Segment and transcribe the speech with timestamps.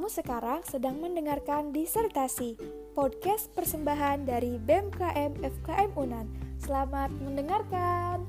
[0.00, 2.56] Kamu sekarang sedang mendengarkan Disertasi,
[2.96, 6.24] podcast persembahan dari BMKM FKM UNAN.
[6.56, 8.24] Selamat mendengarkan.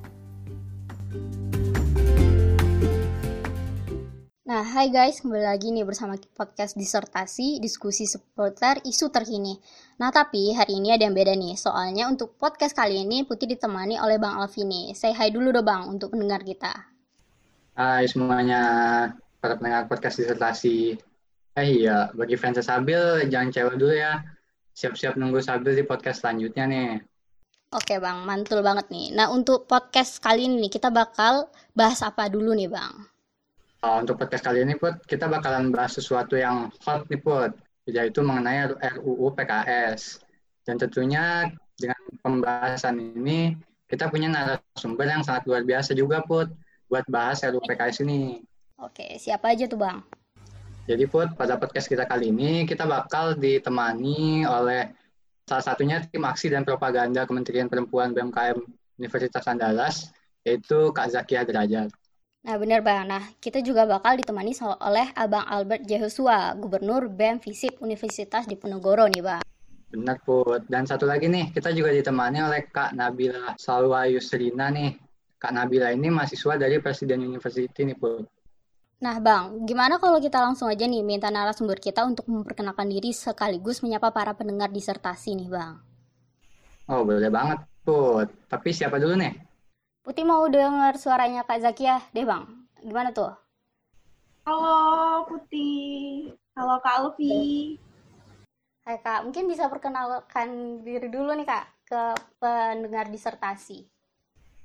[4.43, 9.55] Nah, hai guys, kembali lagi nih bersama podcast disertasi, diskusi seputar isu terkini.
[9.95, 13.95] Nah, tapi hari ini ada yang beda nih, soalnya untuk podcast kali ini Putih ditemani
[13.95, 14.91] oleh Bang Alvini.
[14.91, 16.91] Say hi dulu dong Bang, untuk pendengar kita.
[17.79, 18.59] Hai semuanya,
[19.39, 21.10] para pendengar podcast disertasi.
[21.61, 24.17] Eh iya, bagi fans Sabil, jangan cewek dulu ya.
[24.73, 26.97] Siap-siap nunggu Sabil di podcast selanjutnya nih.
[27.77, 29.13] Oke Bang, mantul banget nih.
[29.13, 33.05] Nah, untuk podcast kali ini kita bakal bahas apa dulu nih Bang?
[33.85, 37.53] Uh, untuk podcast kali ini, Put, kita bakalan bahas sesuatu yang hot nih, Put,
[37.85, 40.17] yaitu mengenai RUU PKS.
[40.65, 41.45] Dan tentunya
[41.77, 43.53] dengan pembahasan ini,
[43.85, 46.49] kita punya narasumber yang sangat luar biasa juga, Put,
[46.89, 48.41] buat bahas RUU PKS ini.
[48.81, 50.01] Oke, siapa aja tuh, Bang?
[50.91, 54.91] Jadi, Put, pada podcast kita kali ini, kita bakal ditemani oleh
[55.47, 58.59] salah satunya tim aksi dan propaganda Kementerian Perempuan BMKM
[58.99, 60.11] Universitas Andalas,
[60.43, 61.95] yaitu Kak Zakia Derajat.
[62.43, 63.07] Nah, benar Bang.
[63.07, 64.51] Nah, kita juga bakal ditemani
[64.83, 69.43] oleh Abang Albert Jehosua, Gubernur BEM Visip Universitas Diponegoro nih, Bang.
[69.95, 70.67] Benar, Put.
[70.67, 74.99] Dan satu lagi nih, kita juga ditemani oleh Kak Nabila Salwa Yusrina nih.
[75.39, 78.40] Kak Nabila ini mahasiswa dari Presiden University nih, Put.
[79.01, 83.81] Nah, Bang, gimana kalau kita langsung aja nih minta narasumber kita untuk memperkenalkan diri sekaligus
[83.81, 85.81] menyapa para pendengar disertasi nih, Bang?
[86.85, 88.29] Oh, boleh banget, Put.
[88.45, 89.33] Tapi siapa dulu nih?
[90.01, 92.41] Putih mau dengar suaranya Kak Zakia deh bang.
[92.81, 93.37] Gimana tuh?
[94.49, 96.33] Halo Putih.
[96.57, 97.77] Halo Kak Alfi.
[98.81, 102.01] Hai Kak, mungkin bisa perkenalkan diri dulu nih Kak ke
[102.41, 103.85] pendengar disertasi.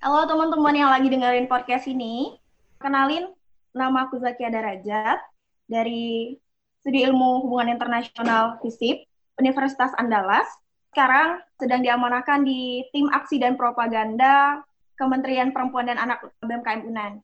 [0.01, 2.41] Halo teman-teman yang lagi dengerin podcast ini.
[2.81, 3.36] Kenalin,
[3.77, 5.20] nama aku Zakia Darajat
[5.69, 6.32] dari
[6.80, 9.05] Studi Ilmu Hubungan Internasional FISIP,
[9.36, 10.48] Universitas Andalas.
[10.90, 14.64] Sekarang sedang diamanahkan di Tim Aksi dan Propaganda
[14.96, 17.20] Kementerian Perempuan dan Anak BMKM UNAN.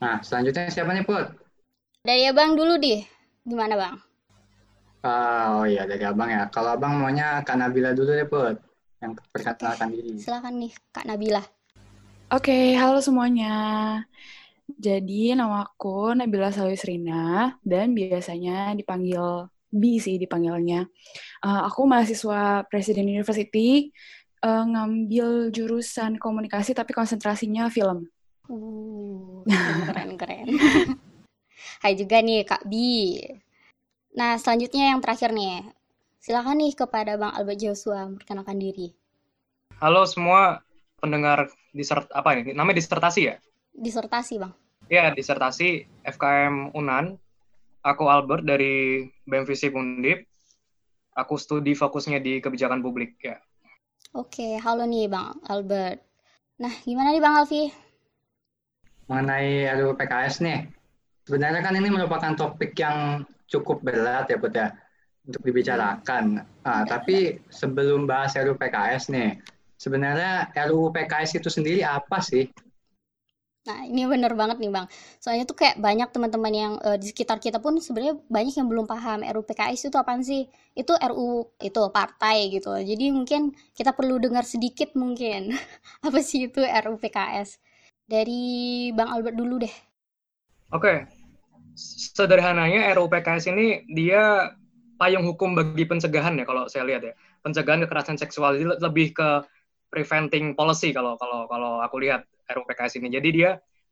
[0.00, 1.28] Nah, selanjutnya siapa nih, Put?
[2.02, 3.04] Dari Abang dulu deh.
[3.44, 3.96] Gimana, Bang?
[5.04, 6.48] Uh, oh iya, dari Abang ya.
[6.48, 8.56] Kalau Abang maunya Kak Nabila dulu deh, Put.
[9.04, 10.16] Yang perkenalkan diri.
[10.16, 11.44] Silakan nih, Kak Nabila.
[12.32, 13.52] Oke, okay, halo semuanya.
[14.78, 20.84] Jadi, nama aku Nabila Sawisrina, dan biasanya dipanggil B sih dipanggilnya.
[21.40, 23.88] Uh, aku mahasiswa Presiden University,
[24.44, 28.10] uh, ngambil jurusan komunikasi tapi konsentrasinya film.
[28.50, 29.40] Uh,
[29.88, 30.46] keren keren.
[31.82, 33.16] Hai juga nih Kak Bi.
[34.12, 35.64] Nah selanjutnya yang terakhir nih,
[36.20, 38.92] silakan nih kepada Bang Albert Joshua memperkenalkan diri.
[39.80, 40.60] Halo semua
[41.00, 42.52] pendengar disert apa ini?
[42.52, 43.34] Namanya disertasi ya?
[43.72, 44.52] Disertasi bang.
[44.92, 47.16] Ya disertasi FKM Unan.
[47.80, 50.28] Aku Albert dari BMVC Undip.
[51.16, 53.40] Aku studi fokusnya di kebijakan publik ya.
[54.12, 56.04] Oke, halo nih Bang Albert.
[56.60, 57.72] Nah, gimana nih Bang Alfi?
[59.08, 60.68] Mengenai RUU PKS nih,
[61.24, 64.76] sebenarnya kan ini merupakan topik yang cukup berat ya Put ya,
[65.24, 66.44] untuk dibicarakan.
[66.68, 69.40] Nah, tapi sebelum bahas RUU PKS nih,
[69.80, 72.44] sebenarnya RUU PKS itu sendiri apa sih?
[73.62, 74.90] Nah, ini bener banget nih, Bang.
[75.22, 78.90] Soalnya tuh kayak banyak teman-teman yang uh, di sekitar kita pun sebenarnya banyak yang belum
[78.90, 80.50] paham RUU PKS itu apaan sih?
[80.74, 82.74] Itu RUU itu partai gitu.
[82.74, 85.54] Jadi mungkin kita perlu dengar sedikit mungkin
[86.06, 87.62] apa sih itu RUU PKS.
[88.02, 88.42] Dari
[88.98, 89.74] Bang Albert dulu deh.
[90.74, 90.82] Oke.
[90.82, 90.96] Okay.
[92.18, 94.50] Sederhananya RUU PKS ini dia
[94.98, 97.14] payung hukum bagi pencegahan ya kalau saya lihat ya.
[97.46, 99.46] Pencegahan kekerasan seksual lebih ke
[99.86, 103.08] preventing policy kalau kalau kalau aku lihat RUU PKS ini.
[103.12, 103.50] Jadi dia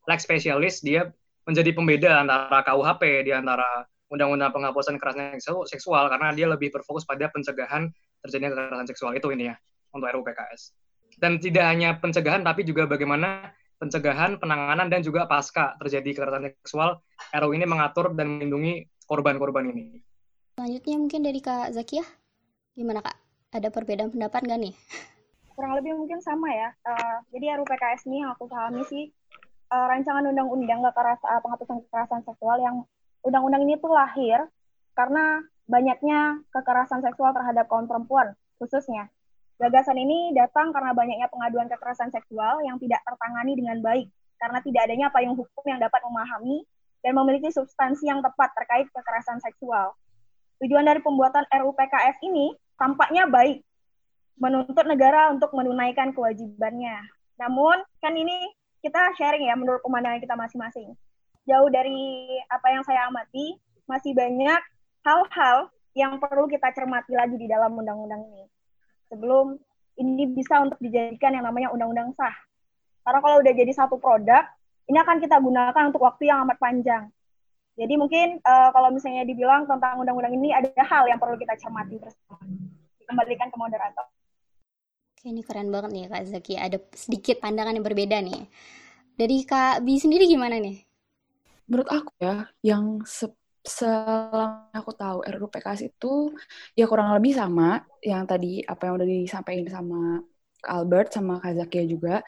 [0.09, 1.13] like spesialis, dia
[1.47, 5.39] menjadi pembeda antara KUHP, di antara Undang-Undang Penghapusan Kekerasan
[5.71, 7.87] Seksual, karena dia lebih berfokus pada pencegahan
[8.21, 9.57] terjadinya kekerasan seksual itu ini ya,
[9.95, 10.75] untuk RUU PKS.
[11.19, 17.01] Dan tidak hanya pencegahan, tapi juga bagaimana pencegahan, penanganan, dan juga pasca terjadi kekerasan seksual,
[17.33, 20.03] RUU ini mengatur dan melindungi korban-korban ini.
[20.59, 22.05] Selanjutnya mungkin dari Kak Zakia,
[22.77, 23.17] gimana Kak?
[23.51, 24.75] Ada perbedaan pendapat nggak nih?
[25.61, 26.73] Kurang lebih mungkin sama ya.
[26.89, 29.13] Uh, jadi RUU PKS ini yang aku pahami sih
[29.69, 32.89] uh, rancangan undang-undang kekeras, uh, penghapusan kekerasan seksual yang
[33.21, 34.49] undang-undang ini tuh lahir
[34.97, 39.13] karena banyaknya kekerasan seksual terhadap kaum perempuan khususnya.
[39.61, 44.09] Gagasan ini datang karena banyaknya pengaduan kekerasan seksual yang tidak tertangani dengan baik
[44.41, 46.65] karena tidak adanya payung hukum yang dapat memahami
[47.05, 49.93] dan memiliki substansi yang tepat terkait kekerasan seksual.
[50.65, 53.61] Tujuan dari pembuatan RUU PKS ini tampaknya baik,
[54.37, 57.01] menuntut negara untuk menunaikan kewajibannya.
[57.41, 58.51] Namun, kan ini
[58.85, 60.93] kita sharing ya menurut pemandangan kita masing-masing.
[61.49, 63.57] Jauh dari apa yang saya amati,
[63.89, 64.61] masih banyak
[65.03, 68.47] hal-hal yang perlu kita cermati lagi di dalam undang-undang ini
[69.11, 69.59] sebelum
[69.99, 72.33] ini bisa untuk dijadikan yang namanya undang-undang sah.
[73.03, 74.47] Karena kalau udah jadi satu produk,
[74.87, 77.11] ini akan kita gunakan untuk waktu yang amat panjang.
[77.75, 81.99] Jadi mungkin uh, kalau misalnya dibilang tentang undang-undang ini ada hal yang perlu kita cermati
[81.99, 82.39] bersama.
[83.03, 84.07] Dikembalikan ke moderator.
[85.21, 86.55] Ini keren banget nih Kak Zaki.
[86.57, 88.49] Ada sedikit pandangan yang berbeda nih.
[89.21, 90.81] Dari Kak Bi sendiri gimana nih?
[91.69, 93.05] Menurut aku ya, yang
[93.61, 96.33] selama aku tahu RUU PKS itu
[96.73, 100.25] ya kurang lebih sama yang tadi apa yang udah disampaikan sama
[100.65, 102.25] Albert sama Kak Zakia juga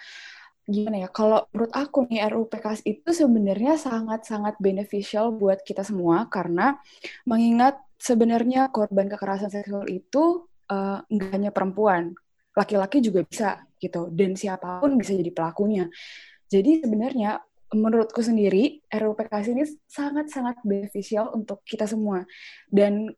[0.69, 6.29] gimana ya kalau menurut aku nih RUU PKS itu sebenarnya sangat-sangat beneficial buat kita semua
[6.29, 6.77] karena
[7.25, 12.13] mengingat sebenarnya korban kekerasan seksual itu uh, nggak hanya perempuan
[12.53, 14.09] laki-laki juga bisa gitu.
[14.13, 15.89] Dan siapa pun bisa jadi pelakunya.
[16.47, 17.41] Jadi sebenarnya
[17.73, 22.29] menurutku sendiri RUU PKS ini sangat-sangat beneficial untuk kita semua.
[22.69, 23.09] Dan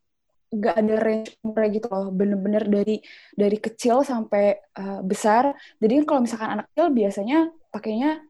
[0.55, 2.09] nggak ada range umurnya gitu loh.
[2.15, 2.97] Bener-bener dari
[3.35, 5.53] dari kecil sampai uh, besar.
[5.83, 7.39] Jadi kalau misalkan anak kecil biasanya
[7.75, 8.23] pakainya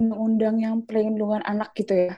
[0.00, 2.16] undang-undang yang perlindungan anak gitu ya.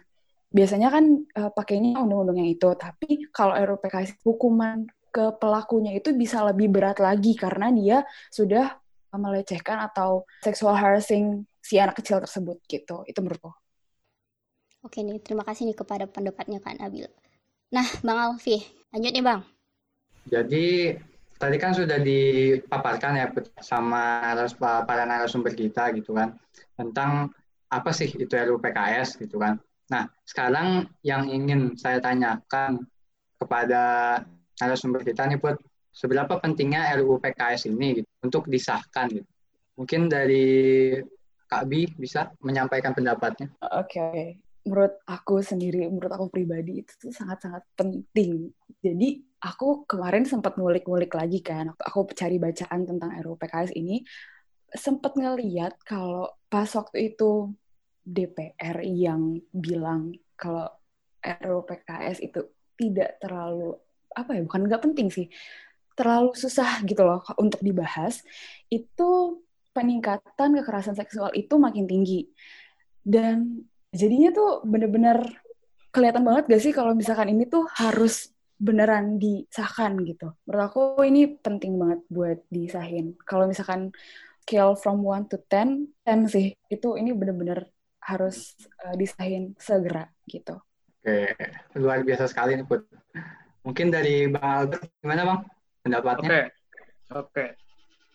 [0.48, 1.04] Biasanya kan
[1.36, 2.70] uh, pakainya undang-undang yang itu.
[2.78, 4.86] Tapi kalau RUU PKS hukuman
[5.18, 8.78] ke pelakunya itu bisa lebih berat lagi karena dia sudah
[9.10, 13.02] melecehkan atau sexual harassing si anak kecil tersebut gitu.
[13.02, 13.50] Itu menurutku.
[14.86, 17.10] Oke nih, terima kasih nih kepada pendapatnya Kak Nabil.
[17.74, 18.62] Nah, Bang Alfi,
[18.94, 19.42] lanjut nih Bang.
[20.30, 20.94] Jadi
[21.34, 23.26] tadi kan sudah dipaparkan ya
[23.58, 24.22] sama
[24.86, 26.38] para narasumber kita gitu kan
[26.78, 27.34] tentang
[27.74, 29.58] apa sih itu RUU PKS gitu kan.
[29.90, 32.86] Nah, sekarang yang ingin saya tanyakan
[33.34, 34.22] kepada
[34.58, 35.56] narasumber kita nih buat
[35.92, 39.28] seberapa pentingnya RUU PKS ini gitu, untuk disahkan gitu.
[39.78, 40.94] Mungkin dari
[41.48, 43.48] Kak Bi bisa menyampaikan pendapatnya.
[43.72, 44.22] Oke, okay.
[44.68, 48.52] menurut aku sendiri, menurut aku pribadi itu sangat-sangat penting.
[48.84, 54.04] Jadi aku kemarin sempat ngulik-ngulik lagi kan, aku cari bacaan tentang RUU PKS ini,
[54.74, 57.56] sempat ngeliat kalau pas waktu itu
[58.04, 60.68] DPR yang bilang kalau
[61.24, 62.44] RUU PKS itu
[62.78, 63.74] tidak terlalu
[64.18, 65.26] apa ya bukan nggak penting sih
[65.98, 68.22] terlalu susah gitu loh untuk dibahas
[68.70, 69.42] itu
[69.74, 72.30] peningkatan kekerasan seksual itu makin tinggi.
[73.02, 75.22] Dan jadinya tuh bener-bener
[75.94, 80.34] kelihatan banget gak sih kalau misalkan ini tuh harus beneran disahkan gitu.
[80.46, 83.14] Menurut aku ini penting banget buat disahin.
[83.22, 83.94] Kalau misalkan
[84.42, 86.46] scale from 1 to 10, 10 sih.
[86.66, 87.70] Itu ini bener-bener
[88.02, 90.58] harus uh, disahin segera gitu.
[90.98, 91.38] Oke,
[91.78, 92.82] luar biasa sekali nih Put.
[93.68, 95.40] Mungkin dari Bang Albert, gimana Bang
[95.84, 96.24] pendapatnya?
[96.24, 96.40] Oke,
[97.12, 97.44] oke.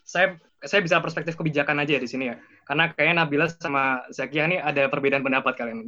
[0.01, 0.33] Saya
[0.65, 2.41] saya bisa perspektif kebijakan aja di sini ya.
[2.65, 5.85] Karena kayaknya Nabila sama Zakia ini ada perbedaan pendapat kalian.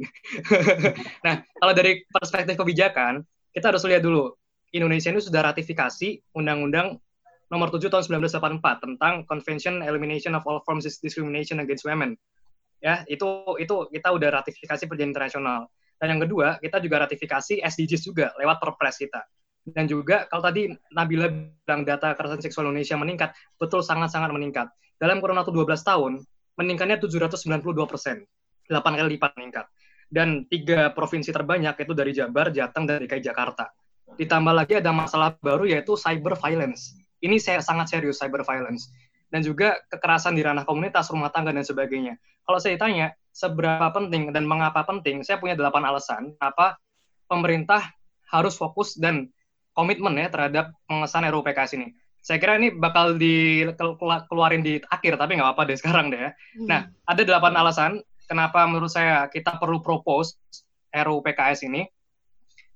[1.26, 4.38] nah, kalau dari perspektif kebijakan, kita harus lihat dulu.
[4.70, 7.02] Indonesia ini sudah ratifikasi Undang-Undang
[7.50, 12.14] nomor 7 tahun 1984 tentang Convention Elimination of All Forms of Discrimination Against Women.
[12.78, 13.26] Ya, itu
[13.58, 15.66] itu kita udah ratifikasi perjanjian internasional.
[15.96, 19.26] Dan yang kedua, kita juga ratifikasi SDGs juga lewat Perpres kita.
[19.66, 24.70] Dan juga kalau tadi Nabila bilang data kekerasan seksual Indonesia meningkat, betul sangat-sangat meningkat.
[24.94, 26.12] Dalam kurun waktu 12 tahun,
[26.54, 28.22] meningkatnya 792 persen,
[28.70, 29.66] 8 kali lipat meningkat.
[30.06, 33.74] Dan tiga provinsi terbanyak itu dari Jabar, Jateng, dan DKI Jakarta.
[34.14, 36.94] Ditambah lagi ada masalah baru yaitu cyber violence.
[37.18, 38.86] Ini saya sangat serius cyber violence.
[39.26, 42.14] Dan juga kekerasan di ranah komunitas, rumah tangga, dan sebagainya.
[42.46, 46.78] Kalau saya tanya, seberapa penting dan mengapa penting, saya punya delapan alasan apa
[47.26, 47.82] pemerintah
[48.30, 49.26] harus fokus dan
[49.76, 51.92] komitmen ya terhadap pengesahan RUU PKS ini.
[52.24, 56.30] Saya kira ini bakal dikeluarin di akhir, tapi nggak apa-apa deh sekarang deh ya.
[56.32, 56.66] Hmm.
[56.66, 57.92] Nah, ada delapan alasan
[58.26, 60.34] kenapa menurut saya kita perlu propose
[60.90, 61.86] RUU PKS ini.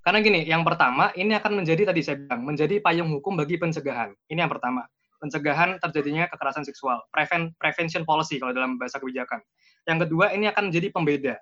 [0.01, 4.17] Karena gini, yang pertama, ini akan menjadi, tadi saya bilang, menjadi payung hukum bagi pencegahan.
[4.33, 4.89] Ini yang pertama.
[5.21, 7.05] Pencegahan terjadinya kekerasan seksual.
[7.13, 9.45] Preven, prevention policy kalau dalam bahasa kebijakan.
[9.85, 11.35] Yang kedua, ini akan menjadi pembeda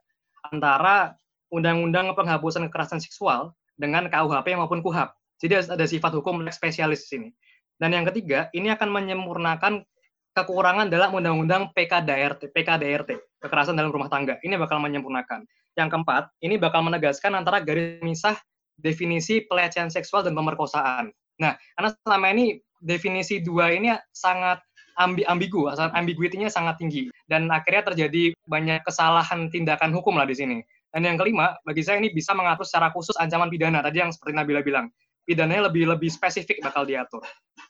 [0.50, 1.14] antara
[1.54, 5.14] Undang-Undang Penghapusan Kekerasan Seksual dengan KUHP maupun KUHAP.
[5.38, 7.28] Jadi ada sifat hukum spesialis di sini.
[7.78, 9.86] Dan yang ketiga, ini akan menyempurnakan
[10.34, 14.38] kekurangan dalam undang-undang PKDRT, PKDRT, kekerasan dalam rumah tangga.
[14.42, 15.46] Ini bakal menyempurnakan.
[15.78, 18.34] Yang keempat, ini bakal menegaskan antara garis misah
[18.78, 21.14] definisi pelecehan seksual dan pemerkosaan.
[21.38, 24.58] Nah, karena selama ini definisi dua ini sangat
[24.98, 30.58] ambi ambigu, ambiguitinya sangat tinggi dan akhirnya terjadi banyak kesalahan tindakan hukum lah di sini.
[30.90, 34.34] Dan yang kelima, bagi saya ini bisa mengatur secara khusus ancaman pidana tadi yang seperti
[34.34, 34.90] Nabila bilang
[35.28, 37.20] pidananya lebih lebih spesifik bakal diatur.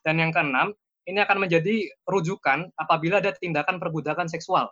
[0.07, 0.71] Dan yang keenam,
[1.11, 4.71] ini akan menjadi rujukan apabila ada tindakan perbudakan seksual.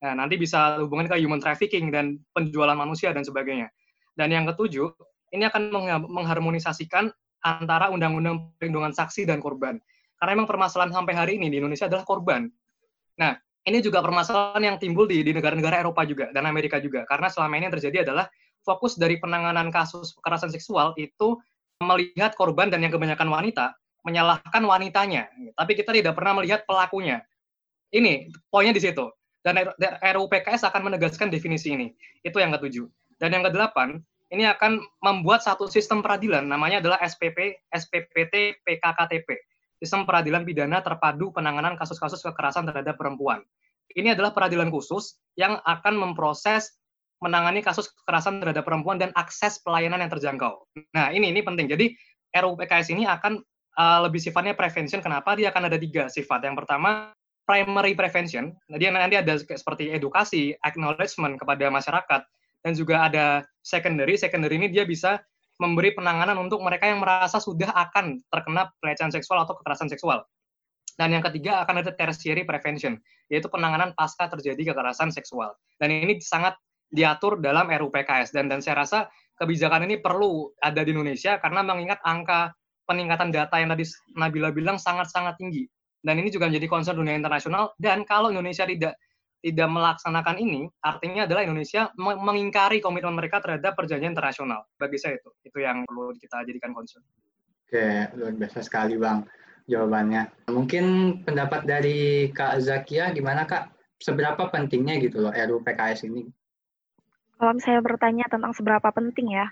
[0.00, 3.68] Nah, nanti bisa hubungan ke human trafficking dan penjualan manusia dan sebagainya.
[4.16, 4.88] Dan yang ketujuh,
[5.36, 5.68] ini akan
[6.08, 7.12] mengharmonisasikan
[7.44, 9.76] antara undang-undang perlindungan saksi dan korban.
[10.18, 12.50] Karena memang permasalahan sampai hari ini di Indonesia adalah korban.
[13.18, 13.34] Nah,
[13.66, 17.04] ini juga permasalahan yang timbul di, di negara-negara Eropa juga dan Amerika juga.
[17.06, 18.26] Karena selama ini yang terjadi adalah
[18.62, 21.38] fokus dari penanganan kasus kekerasan seksual itu
[21.82, 25.30] melihat korban dan yang kebanyakan wanita menyalahkan wanitanya.
[25.54, 27.22] Tapi kita tidak pernah melihat pelakunya.
[27.94, 29.06] Ini poinnya di situ.
[29.42, 29.62] Dan
[30.02, 31.94] RUU PKS akan menegaskan definisi ini.
[32.26, 32.84] Itu yang ketujuh.
[33.18, 39.28] Dan yang kedelapan, ini akan membuat satu sistem peradilan namanya adalah SPP SPPT PKKTP
[39.80, 43.40] sistem peradilan pidana terpadu penanganan kasus-kasus kekerasan terhadap perempuan
[43.96, 46.76] ini adalah peradilan khusus yang akan memproses
[47.18, 50.62] menangani kasus kekerasan terhadap perempuan dan akses pelayanan yang terjangkau.
[50.94, 51.66] Nah, ini ini penting.
[51.66, 51.94] Jadi
[52.34, 53.42] RUU PKS ini akan
[53.78, 55.02] uh, lebih sifatnya prevention.
[55.02, 55.34] Kenapa?
[55.34, 56.46] Dia akan ada tiga sifat.
[56.46, 57.10] Yang pertama,
[57.48, 58.52] primary prevention.
[58.68, 62.20] Jadi nanti ada seperti edukasi, acknowledgement kepada masyarakat,
[62.62, 63.24] dan juga ada
[63.64, 64.20] secondary.
[64.20, 65.18] Secondary ini dia bisa
[65.58, 70.22] memberi penanganan untuk mereka yang merasa sudah akan terkena pelecehan seksual atau kekerasan seksual.
[70.98, 72.98] Dan yang ketiga akan ada tertiary prevention,
[73.30, 75.54] yaitu penanganan pasca terjadi kekerasan seksual.
[75.78, 76.58] Dan ini sangat
[76.88, 81.62] diatur dalam RUU PKS dan dan saya rasa kebijakan ini perlu ada di Indonesia karena
[81.62, 82.52] mengingat angka
[82.88, 83.84] peningkatan data yang tadi
[84.16, 85.68] Nabila bilang sangat-sangat tinggi.
[85.98, 88.96] Dan ini juga menjadi concern dunia internasional dan kalau Indonesia tidak
[89.38, 94.66] tidak melaksanakan ini, artinya adalah Indonesia mengingkari komitmen mereka terhadap perjanjian internasional.
[94.74, 97.06] Bagi saya itu, itu yang perlu kita jadikan concern.
[97.68, 99.30] Oke, luar biasa sekali Bang
[99.68, 100.50] jawabannya.
[100.50, 100.84] Mungkin
[101.22, 103.70] pendapat dari Kak Zakia gimana Kak?
[103.98, 106.26] Seberapa pentingnya gitu loh RUU PKS ini?
[107.38, 109.46] Kalau saya bertanya tentang seberapa penting ya,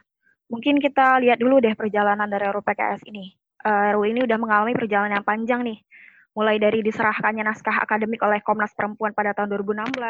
[0.50, 3.30] mungkin kita lihat dulu deh perjalanan dari RUU PKS ini.
[3.62, 5.78] Uh, RUU ini udah mengalami perjalanan yang panjang nih,
[6.34, 10.02] mulai dari diserahkannya naskah akademik oleh Komnas Perempuan pada tahun 2016,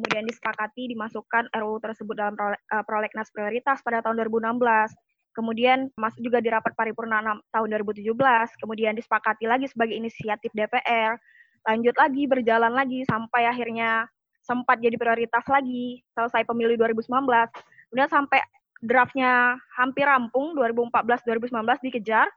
[0.00, 6.40] kemudian disepakati dimasukkan RUU tersebut dalam eh, prolegnas prioritas pada tahun 2016, kemudian masuk juga
[6.40, 7.20] di rapat paripurna
[7.52, 8.16] tahun 2017,
[8.64, 11.20] kemudian disepakati lagi sebagai inisiatif DPR,
[11.68, 14.08] lanjut lagi, berjalan lagi, sampai akhirnya
[14.44, 17.08] sempat jadi prioritas lagi, selesai pemilu 2019,
[17.88, 18.44] kemudian sampai
[18.84, 22.28] draftnya hampir rampung, 2014-2019 dikejar,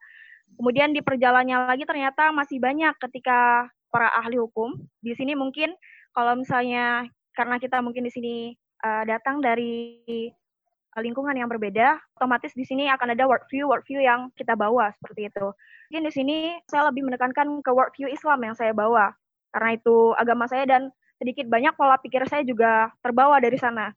[0.55, 5.75] kemudian di perjalannya lagi ternyata masih banyak ketika para ahli hukum, di sini mungkin
[6.15, 8.35] kalau misalnya karena kita mungkin di sini
[8.81, 9.99] uh, datang dari
[10.97, 15.53] lingkungan yang berbeda, otomatis di sini akan ada worldview worldview yang kita bawa seperti itu.
[15.91, 19.13] Mungkin di sini saya lebih menekankan ke worldview Islam yang saya bawa,
[19.53, 23.91] karena itu agama saya dan sedikit banyak pola pikir saya juga terbawa dari sana.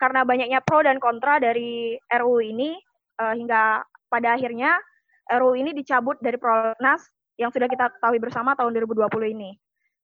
[0.00, 2.74] Karena banyaknya pro dan kontra dari RUU ini,
[3.22, 4.76] uh, hingga pada akhirnya
[5.30, 7.06] RUU ini dicabut dari prolegnas
[7.38, 9.54] yang sudah kita ketahui bersama tahun 2020 ini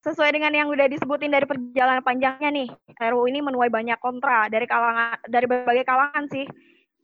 [0.07, 2.69] sesuai dengan yang udah disebutin dari perjalanan panjangnya nih,
[3.03, 6.47] RUU ini menuai banyak kontra dari kalangan dari berbagai kalangan sih.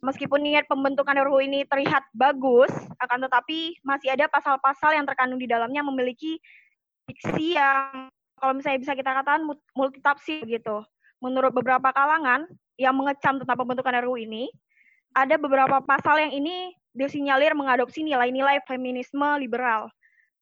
[0.05, 5.49] Meskipun niat pembentukan RUU ini terlihat bagus, akan tetapi masih ada pasal-pasal yang terkandung di
[5.49, 6.37] dalamnya memiliki
[7.09, 10.83] diksi yang kalau misalnya bisa kita katakan multitafsir gitu.
[11.23, 12.45] Menurut beberapa kalangan
[12.77, 14.51] yang mengecam tentang pembentukan RUU ini,
[15.15, 19.89] ada beberapa pasal yang ini disinyalir mengadopsi nilai-nilai feminisme liberal.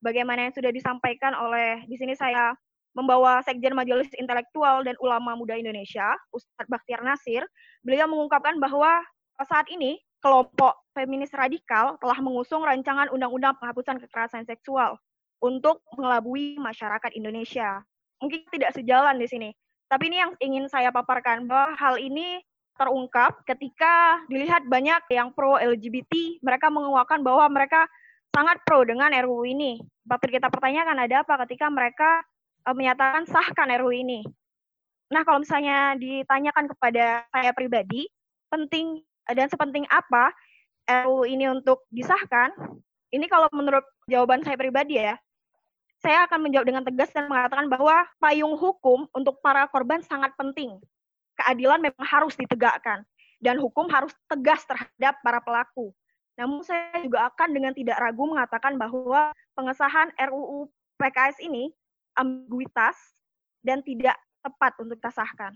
[0.02, 2.56] Bagaimana yang sudah disampaikan oleh di sini saya
[2.92, 7.46] membawa Sekjen Majelis Intelektual dan Ulama Muda Indonesia, Ustadz Bakhtiar Nasir,
[7.80, 9.00] beliau mengungkapkan bahwa
[9.48, 15.00] saat ini kelompok feminis radikal telah mengusung rancangan undang-undang penghapusan kekerasan seksual
[15.42, 17.82] untuk mengelabui masyarakat Indonesia.
[18.22, 19.50] Mungkin tidak sejalan di sini,
[19.92, 22.40] tapi ini yang ingin saya paparkan bahwa hal ini
[22.80, 27.84] terungkap ketika dilihat banyak yang pro LGBT, mereka menguatkan bahwa mereka
[28.32, 29.84] sangat pro dengan RUU ini.
[30.08, 32.24] Patut kita pertanyakan ada apa ketika mereka
[32.64, 34.24] uh, menyatakan sahkan RUU ini.
[35.12, 38.08] Nah, kalau misalnya ditanyakan kepada saya pribadi,
[38.48, 40.32] penting dan sepenting apa
[40.88, 42.48] RUU ini untuk disahkan?
[43.12, 45.20] Ini kalau menurut jawaban saya pribadi ya,
[46.02, 50.82] saya akan menjawab dengan tegas dan mengatakan bahwa payung hukum untuk para korban sangat penting.
[51.38, 53.06] Keadilan memang harus ditegakkan
[53.38, 55.94] dan hukum harus tegas terhadap para pelaku.
[56.34, 60.66] Namun saya juga akan dengan tidak ragu mengatakan bahwa pengesahan RUU
[60.98, 61.70] PKS ini
[62.18, 62.98] ambiguitas
[63.62, 65.54] dan tidak tepat untuk kita.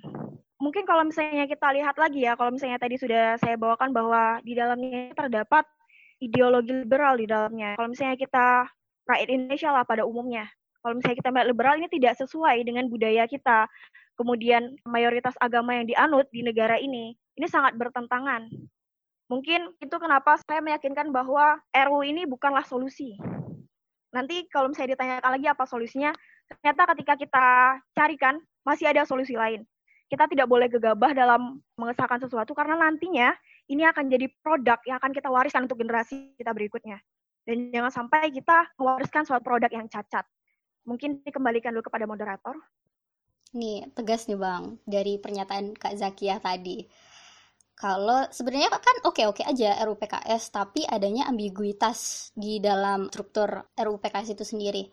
[0.57, 4.57] Mungkin kalau misalnya kita lihat lagi ya, kalau misalnya tadi sudah saya bawakan bahwa di
[4.57, 5.67] dalamnya terdapat
[6.23, 7.77] ideologi liberal di dalamnya.
[7.77, 8.71] Kalau misalnya kita
[9.07, 10.51] rakyat Indonesia lah pada umumnya,
[10.83, 13.67] kalau misalnya kita melihat liberal ini tidak sesuai dengan budaya kita,
[14.19, 18.51] kemudian mayoritas agama yang dianut di negara ini, ini sangat bertentangan
[19.27, 23.19] Mungkin itu kenapa saya meyakinkan bahwa RU ini bukanlah solusi.
[24.15, 26.15] Nanti kalau misalnya ditanyakan lagi apa solusinya,
[26.47, 27.47] ternyata ketika kita
[27.91, 29.67] carikan masih ada solusi lain.
[30.07, 33.35] Kita tidak boleh gegabah dalam mengesahkan sesuatu karena nantinya
[33.67, 37.03] ini akan jadi produk yang akan kita wariskan untuk generasi kita berikutnya.
[37.47, 40.27] Dan jangan sampai kita mewariskan suatu produk yang cacat.
[40.83, 42.59] Mungkin dikembalikan dulu kepada moderator.
[43.55, 46.83] Nih, tegas nih Bang, dari pernyataan Kak Zakia tadi.
[47.77, 54.89] Kalau sebenarnya kan oke-oke aja RUPKS, tapi adanya ambiguitas di dalam struktur RUPKS itu sendiri.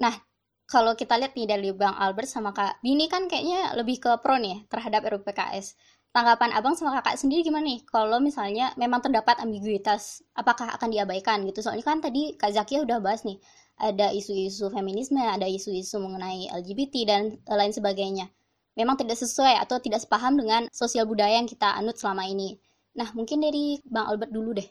[0.00, 0.16] Nah,
[0.64, 4.40] kalau kita lihat nih dari Bang Albert sama Kak Bini kan kayaknya lebih ke pro
[4.40, 5.76] nih terhadap RUPKS.
[6.14, 7.82] Tanggapan Abang sama Kakak sendiri gimana nih?
[7.90, 11.58] Kalau misalnya memang terdapat ambiguitas, apakah akan diabaikan gitu?
[11.58, 13.42] Soalnya kan tadi Kak Zakia udah bahas nih,
[13.82, 18.30] ada isu-isu feminisme, ada isu-isu mengenai LGBT dan lain sebagainya.
[18.78, 22.62] Memang tidak sesuai atau tidak sepaham dengan sosial budaya yang kita anut selama ini.
[22.94, 24.68] Nah, mungkin dari Bang Albert dulu deh.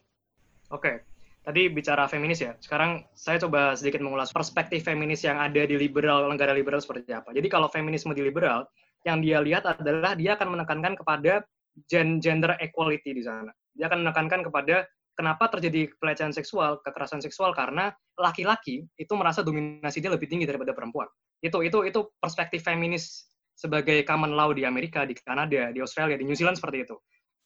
[0.71, 1.03] Oke,
[1.43, 2.55] tadi bicara feminis ya.
[2.63, 7.35] Sekarang saya coba sedikit mengulas perspektif feminis yang ada di liberal, negara liberal seperti apa.
[7.35, 8.63] Jadi kalau feminisme di liberal,
[9.03, 11.43] yang dia lihat adalah dia akan menekankan kepada
[11.91, 13.51] gender equality di sana.
[13.75, 20.01] Dia akan menekankan kepada kenapa terjadi pelecehan seksual, kekerasan seksual karena laki-laki itu merasa dominasi
[20.01, 21.09] dia lebih tinggi daripada perempuan.
[21.41, 26.25] Itu itu itu perspektif feminis sebagai common law di Amerika, di Kanada, di Australia, di
[26.25, 26.95] New Zealand seperti itu.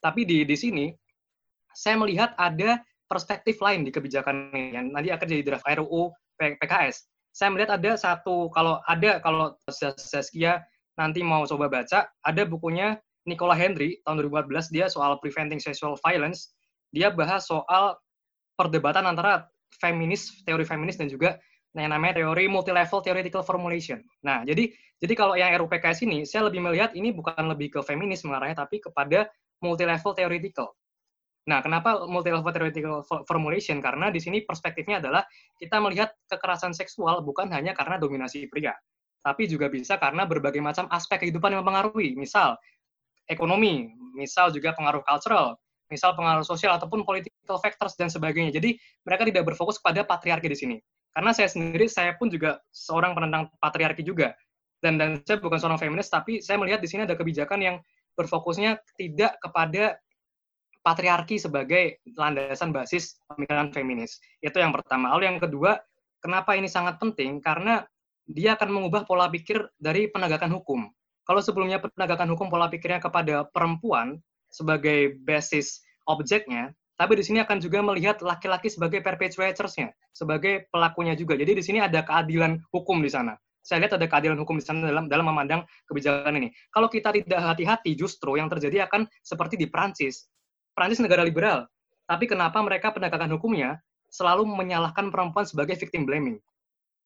[0.00, 0.86] Tapi di di sini
[1.74, 7.08] saya melihat ada perspektif lain di kebijakan ini yang nanti akan jadi draft RUU PKS.
[7.32, 10.64] Saya melihat ada satu kalau ada kalau Saskia
[10.98, 16.52] nanti mau coba baca, ada bukunya Nicola Henry tahun 2014 dia soal preventing sexual violence.
[16.90, 17.94] Dia bahas soal
[18.58, 19.46] perdebatan antara
[19.78, 21.38] feminis, teori feminis dan juga
[21.76, 24.02] yang namanya teori multi-level theoretical formulation.
[24.26, 28.26] Nah, jadi jadi kalau yang RUPKS ini saya lebih melihat ini bukan lebih ke feminis
[28.26, 29.30] mengarahnya tapi kepada
[29.62, 30.74] multi-level theoretical.
[31.46, 33.78] Nah, kenapa multi-level theoretical formulation?
[33.78, 35.22] Karena di sini perspektifnya adalah
[35.56, 38.74] kita melihat kekerasan seksual bukan hanya karena dominasi pria,
[39.22, 42.14] tapi juga bisa karena berbagai macam aspek kehidupan yang mempengaruhi.
[42.14, 42.56] Misal,
[43.28, 45.58] ekonomi, misal juga pengaruh cultural,
[45.92, 48.54] misal pengaruh sosial ataupun political factors dan sebagainya.
[48.56, 50.76] Jadi, mereka tidak berfokus pada patriarki di sini.
[51.12, 54.36] Karena saya sendiri, saya pun juga seorang penentang patriarki juga.
[54.78, 57.76] Dan, dan saya bukan seorang feminis, tapi saya melihat di sini ada kebijakan yang
[58.14, 59.98] berfokusnya tidak kepada
[60.82, 64.22] patriarki sebagai landasan basis pemikiran feminis.
[64.38, 65.10] Itu yang pertama.
[65.12, 65.76] Lalu yang kedua,
[66.22, 67.42] kenapa ini sangat penting?
[67.42, 67.82] Karena
[68.28, 70.84] dia akan mengubah pola pikir dari penegakan hukum.
[71.24, 74.20] Kalau sebelumnya penegakan hukum pola pikirnya kepada perempuan
[74.52, 81.36] sebagai basis objeknya, tapi di sini akan juga melihat laki-laki sebagai perpetrators-nya, sebagai pelakunya juga.
[81.36, 83.36] Jadi di sini ada keadilan hukum di sana.
[83.62, 86.48] Saya lihat ada keadilan hukum di sana dalam dalam memandang kebijakan ini.
[86.72, 90.26] Kalau kita tidak hati-hati, justru yang terjadi akan seperti di Prancis.
[90.72, 91.68] Prancis negara liberal,
[92.08, 93.76] tapi kenapa mereka penegakan hukumnya
[94.08, 96.40] selalu menyalahkan perempuan sebagai victim blaming?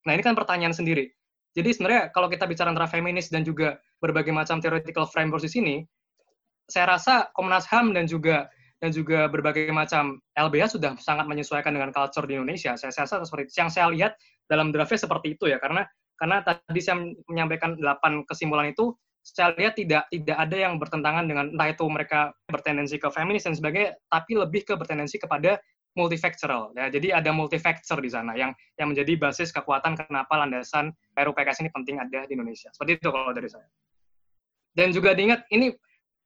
[0.06, 1.10] Nah, ini kan pertanyaan sendiri.
[1.52, 5.74] Jadi sebenarnya kalau kita bicara antara feminis dan juga berbagai macam theoretical framework di sini,
[6.66, 8.48] saya rasa Komnas HAM dan juga
[8.82, 12.74] dan juga berbagai macam LBH sudah sangat menyesuaikan dengan culture di Indonesia.
[12.74, 13.54] Saya rasa seperti.
[13.54, 14.12] Yang saya lihat
[14.50, 15.86] dalam draftnya seperti itu ya, karena
[16.18, 16.98] karena tadi saya
[17.30, 22.34] menyampaikan delapan kesimpulan itu saya lihat tidak tidak ada yang bertentangan dengan entah itu mereka
[22.50, 25.62] bertendensi ke feminis dan sebagainya, tapi lebih ke bertendensi kepada
[25.92, 26.72] multifactorial.
[26.72, 31.70] Ya, jadi ada multifactor di sana yang yang menjadi basis kekuatan kenapa landasan RUPKS ini
[31.72, 32.72] penting ada di Indonesia.
[32.72, 33.68] Seperti itu kalau dari saya.
[34.72, 35.72] Dan juga diingat ini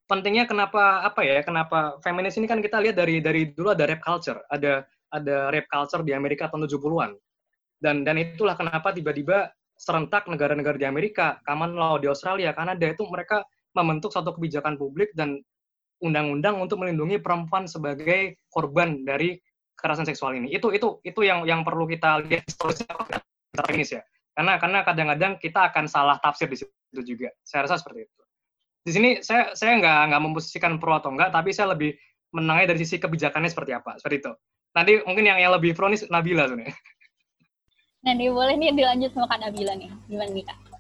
[0.07, 1.42] pentingnya kenapa apa ya?
[1.42, 5.66] Kenapa feminis ini kan kita lihat dari dari dulu ada rap culture, ada ada rap
[5.66, 7.11] culture di Amerika tahun 70-an.
[7.83, 13.05] Dan dan itulah kenapa tiba-tiba serentak negara-negara di Amerika, common law di Australia, Kanada itu
[13.05, 13.44] mereka
[13.76, 15.37] membentuk satu kebijakan publik dan
[16.00, 19.37] undang-undang untuk melindungi perempuan sebagai korban dari
[19.76, 20.50] kekerasan seksual ini.
[20.50, 22.88] Itu itu itu yang yang perlu kita lihat historisnya
[23.70, 24.02] ini ya.
[24.36, 27.32] Karena karena kadang-kadang kita akan salah tafsir di situ juga.
[27.44, 28.22] Saya rasa seperti itu.
[28.86, 31.96] Di sini saya saya nggak nggak memposisikan pro atau enggak, tapi saya lebih
[32.32, 33.96] menangnya dari sisi kebijakannya seperti apa.
[33.96, 34.32] Seperti itu.
[34.76, 36.76] Nanti mungkin yang yang lebih pro ini Nabila sebenarnya.
[38.06, 39.90] Nah, nih boleh nih dilanjut sama Kak Nabila nih.
[40.06, 40.58] Gimana nih, Kak?
[40.62, 40.70] Oke,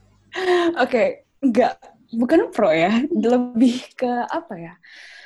[0.78, 1.08] okay.
[1.42, 1.74] enggak.
[2.14, 4.72] Bukan pro ya, lebih ke apa ya?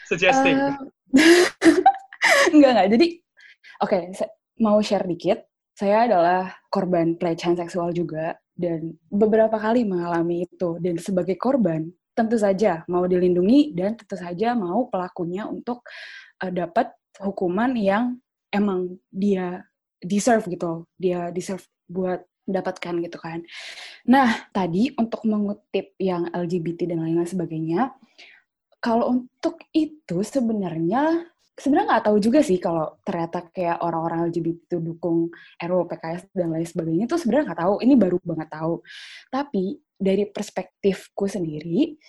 [0.09, 0.57] Suggesting.
[1.11, 2.89] Uh, enggak, enggak.
[2.95, 3.07] Jadi,
[3.81, 4.13] oke, okay,
[4.61, 5.45] mau share dikit.
[5.75, 10.77] Saya adalah korban pelecehan seksual juga, dan beberapa kali mengalami itu.
[10.77, 15.81] Dan sebagai korban, tentu saja mau dilindungi, dan tentu saja mau pelakunya untuk
[16.45, 18.21] uh, dapat hukuman yang
[18.53, 19.65] emang dia
[20.05, 20.85] deserve gitu.
[21.01, 23.41] Dia deserve buat mendapatkan gitu kan.
[24.11, 27.95] Nah, tadi untuk mengutip yang LGBT dan lain-lain sebagainya,
[28.83, 34.79] kalau untuk itu sebenarnya sebenarnya nggak tahu juga sih kalau ternyata kayak orang-orang LGBT itu
[34.81, 35.29] dukung
[35.61, 37.75] RUU PKS dan lain sebagainya itu sebenarnya nggak tahu.
[37.85, 38.75] Ini baru banget tahu.
[39.29, 39.65] Tapi
[40.01, 42.01] dari perspektifku sendiri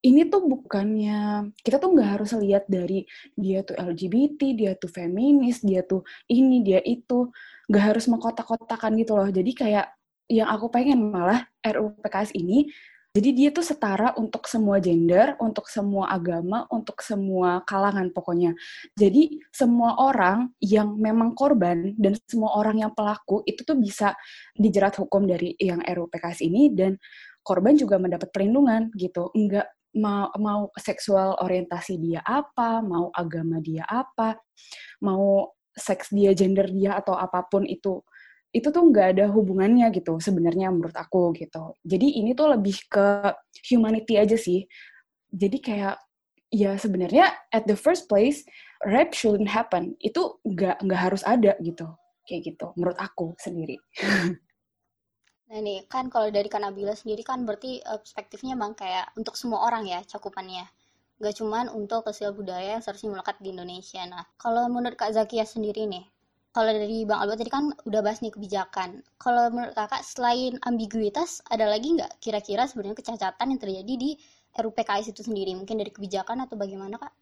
[0.00, 3.04] ini tuh bukannya kita tuh nggak harus lihat dari
[3.36, 7.30] dia tuh LGBT, dia tuh feminis, dia tuh ini, dia itu.
[7.70, 9.28] Nggak harus mengkotak-kotakan gitu loh.
[9.30, 9.86] Jadi kayak
[10.30, 12.66] yang aku pengen malah RUU PKS ini
[13.10, 18.54] jadi dia tuh setara untuk semua gender, untuk semua agama, untuk semua kalangan pokoknya.
[18.94, 24.14] Jadi semua orang yang memang korban dan semua orang yang pelaku itu tuh bisa
[24.54, 26.94] dijerat hukum dari yang RUU PKS ini dan
[27.42, 29.34] korban juga mendapat perlindungan gitu.
[29.34, 29.66] Enggak
[29.98, 34.38] mau mau seksual orientasi dia apa, mau agama dia apa,
[35.02, 38.06] mau seks dia, gender dia atau apa pun itu
[38.50, 41.78] itu tuh nggak ada hubungannya gitu sebenarnya menurut aku gitu.
[41.86, 43.34] Jadi ini tuh lebih ke
[43.70, 44.66] humanity aja sih.
[45.30, 45.96] Jadi kayak
[46.50, 48.42] ya sebenarnya at the first place
[48.82, 49.94] rape shouldn't happen.
[50.02, 51.86] Itu nggak nggak harus ada gitu.
[52.26, 53.78] Kayak gitu menurut aku sendiri.
[55.50, 59.66] Nah ini kan kalau dari Kanabila sendiri kan berarti uh, perspektifnya bang kayak untuk semua
[59.66, 60.62] orang ya cakupannya.
[61.18, 63.98] Gak cuman untuk sosial budaya yang seharusnya melekat di Indonesia.
[64.06, 66.06] Nah kalau menurut Kak Zakia sendiri nih,
[66.50, 69.06] kalau dari Bang Albert tadi kan udah bahas nih kebijakan.
[69.22, 74.10] Kalau menurut kakak selain ambiguitas ada lagi nggak kira-kira sebenarnya kecacatan yang terjadi di
[74.58, 75.54] RUPKS itu sendiri?
[75.54, 77.14] Mungkin dari kebijakan atau bagaimana kak?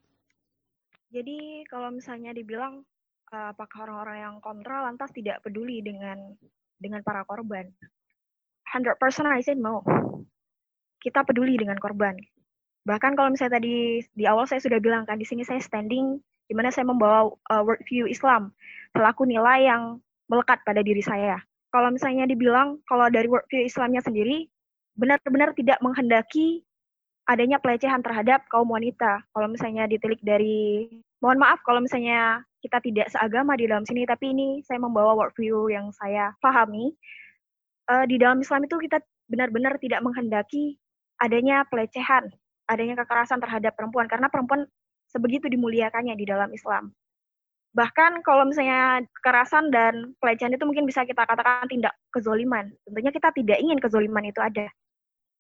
[1.13, 2.81] Jadi kalau misalnya dibilang
[3.33, 6.33] uh, apakah orang-orang yang kontra lantas tidak peduli dengan
[6.81, 7.69] dengan para korban?
[8.73, 8.97] 100%
[9.29, 9.85] I say no.
[11.01, 12.17] Kita peduli dengan korban.
[12.89, 16.17] Bahkan kalau misalnya tadi di awal saya sudah bilang kan di sini saya standing
[16.49, 18.51] di mana saya membawa uh, worldview Islam
[18.97, 20.01] selaku nilai yang
[20.33, 21.39] melekat pada diri saya.
[21.69, 24.49] Kalau misalnya dibilang kalau dari worldview Islamnya sendiri
[24.97, 26.65] benar-benar tidak menghendaki
[27.29, 29.21] adanya pelecehan terhadap kaum wanita.
[29.37, 30.89] Kalau misalnya ditelik dari
[31.21, 35.71] mohon maaf kalau misalnya kita tidak seagama di dalam sini, tapi ini saya membawa worldview
[35.71, 36.97] yang saya pahami.
[37.89, 40.77] Uh, di dalam Islam itu kita benar-benar tidak menghendaki
[41.21, 42.29] adanya pelecehan,
[42.69, 44.69] adanya kekerasan terhadap perempuan karena perempuan
[45.09, 46.93] sebegitu dimuliakannya di dalam Islam.
[47.77, 52.73] Bahkan kalau misalnya kekerasan dan pelecehan itu mungkin bisa kita katakan tindak kezoliman.
[52.89, 54.67] Tentunya kita tidak ingin kezoliman itu ada.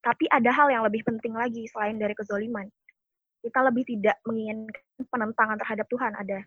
[0.05, 2.69] Tapi ada hal yang lebih penting lagi selain dari kezoliman.
[3.43, 6.45] Kita lebih tidak menginginkan penentangan terhadap Tuhan ada.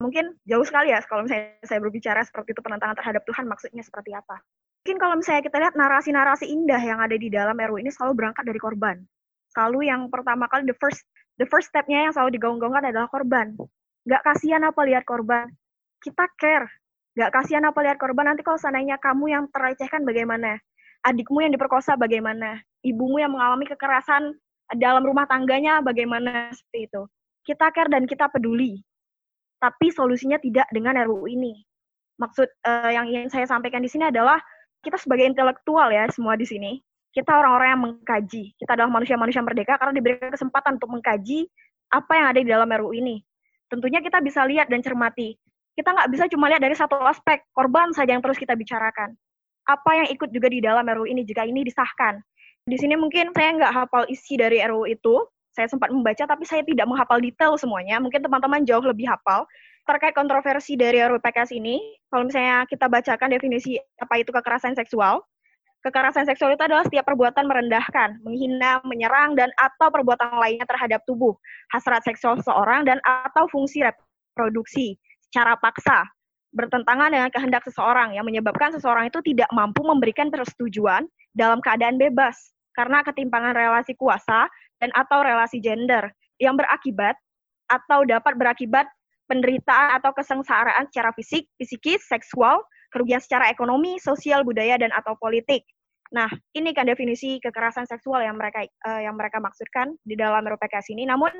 [0.00, 4.10] Mungkin jauh sekali ya kalau misalnya saya berbicara seperti itu penentangan terhadap Tuhan maksudnya seperti
[4.16, 4.42] apa.
[4.82, 8.42] Mungkin kalau misalnya kita lihat narasi-narasi indah yang ada di dalam RU ini selalu berangkat
[8.42, 8.98] dari korban.
[9.54, 11.06] Selalu yang pertama kali the first
[11.40, 13.54] the first stepnya yang selalu digaung-gaungkan adalah korban.
[14.08, 15.48] Gak kasihan apa lihat korban.
[16.02, 16.66] Kita care.
[17.14, 18.32] Gak kasihan apa lihat korban.
[18.32, 20.58] Nanti kalau seandainya kamu yang terlecehkan bagaimana?
[21.06, 22.58] Adikmu yang diperkosa bagaimana?
[22.82, 24.34] Ibumu yang mengalami kekerasan
[24.74, 26.50] dalam rumah tangganya bagaimana?
[26.50, 27.02] Seperti itu.
[27.46, 28.82] Kita care dan kita peduli.
[29.62, 31.62] Tapi solusinya tidak dengan RUU ini.
[32.18, 34.38] Maksud uh, yang ingin saya sampaikan di sini adalah
[34.82, 38.44] kita sebagai intelektual ya semua di sini kita orang-orang yang mengkaji.
[38.56, 41.46] Kita adalah manusia-manusia merdeka karena diberikan kesempatan untuk mengkaji
[41.92, 43.20] apa yang ada di dalam RUU ini.
[43.68, 45.36] Tentunya kita bisa lihat dan cermati.
[45.76, 49.12] Kita nggak bisa cuma lihat dari satu aspek, korban saja yang terus kita bicarakan.
[49.68, 52.20] Apa yang ikut juga di dalam RUU ini jika ini disahkan.
[52.64, 55.14] Di sini mungkin saya nggak hafal isi dari RUU itu,
[55.52, 58.00] saya sempat membaca, tapi saya tidak menghafal detail semuanya.
[58.00, 59.44] Mungkin teman-teman jauh lebih hafal.
[59.84, 65.20] Terkait kontroversi dari RUU PKS ini, kalau misalnya kita bacakan definisi apa itu kekerasan seksual,
[65.82, 71.34] Kekerasan seksual itu adalah setiap perbuatan merendahkan, menghina, menyerang, dan atau perbuatan lainnya terhadap tubuh,
[71.74, 74.94] hasrat seksual seseorang, dan atau fungsi reproduksi
[75.26, 76.06] secara paksa,
[76.54, 78.14] bertentangan dengan kehendak seseorang.
[78.14, 81.02] Yang menyebabkan seseorang itu tidak mampu memberikan persetujuan
[81.34, 84.46] dalam keadaan bebas karena ketimpangan relasi kuasa
[84.78, 87.18] dan atau relasi gender yang berakibat
[87.66, 88.86] atau dapat berakibat
[89.26, 92.60] penderitaan atau kesengsaraan secara fisik, psikis, seksual,
[92.92, 95.64] kerugian secara ekonomi, sosial, budaya dan atau politik.
[96.12, 100.92] Nah, ini kan definisi kekerasan seksual yang mereka uh, yang mereka maksudkan di dalam RUPKS
[100.92, 101.08] ini.
[101.08, 101.32] Namun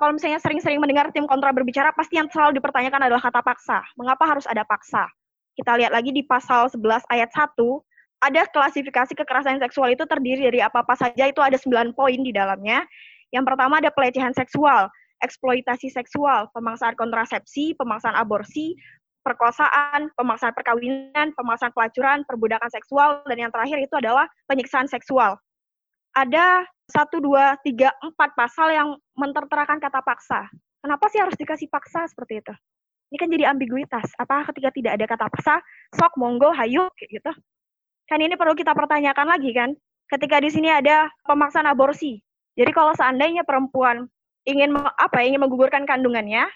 [0.00, 3.84] kalau misalnya sering-sering mendengar tim kontra berbicara, pasti yang selalu dipertanyakan adalah kata paksa.
[4.00, 5.04] Mengapa harus ada paksa?
[5.52, 7.52] Kita lihat lagi di pasal 11 ayat 1,
[8.24, 12.80] ada klasifikasi kekerasan seksual itu terdiri dari apa-apa saja, itu ada 9 poin di dalamnya.
[13.28, 14.88] Yang pertama ada pelecehan seksual,
[15.20, 18.72] eksploitasi seksual, pemaksaan kontrasepsi, pemaksaan aborsi,
[19.20, 25.36] perkosaan, pemaksaan perkawinan, pemaksaan pelacuran, perbudakan seksual, dan yang terakhir itu adalah penyiksaan seksual.
[26.16, 30.50] Ada satu, dua, tiga, empat pasal yang menterterakan kata paksa.
[30.80, 32.54] Kenapa sih harus dikasih paksa seperti itu?
[33.10, 34.06] Ini kan jadi ambiguitas.
[34.18, 35.54] Apakah ketika tidak ada kata paksa,
[35.94, 37.32] sok, monggo, hayu, gitu.
[38.10, 39.70] Kan ini perlu kita pertanyakan lagi kan.
[40.10, 42.18] Ketika di sini ada pemaksaan aborsi.
[42.58, 44.10] Jadi kalau seandainya perempuan
[44.42, 46.50] ingin apa ingin menggugurkan kandungannya,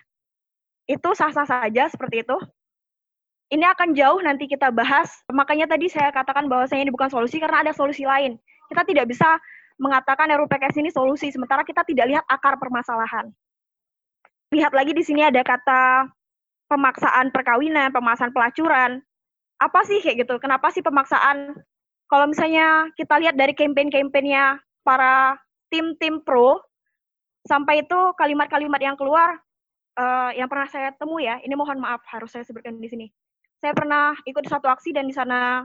[0.85, 2.37] itu sah-sah saja seperti itu.
[3.53, 5.13] Ini akan jauh nanti kita bahas.
[5.29, 8.41] Makanya tadi saya katakan bahwa saya ini bukan solusi karena ada solusi lain.
[8.73, 9.37] Kita tidak bisa
[9.77, 13.29] mengatakan RUU PKS ini solusi, sementara kita tidak lihat akar permasalahan.
[14.55, 16.09] Lihat lagi di sini ada kata
[16.71, 19.03] pemaksaan perkawinan, pemaksaan pelacuran.
[19.59, 20.39] Apa sih kayak gitu?
[20.39, 21.59] Kenapa sih pemaksaan?
[22.07, 25.39] Kalau misalnya kita lihat dari campaign-campaignnya para
[25.73, 26.61] tim-tim pro,
[27.49, 29.41] sampai itu kalimat-kalimat yang keluar
[29.99, 33.07] uh, yang pernah saya temu ya, ini mohon maaf harus saya sebutkan di sini.
[33.63, 35.65] Saya pernah ikut satu aksi dan di sana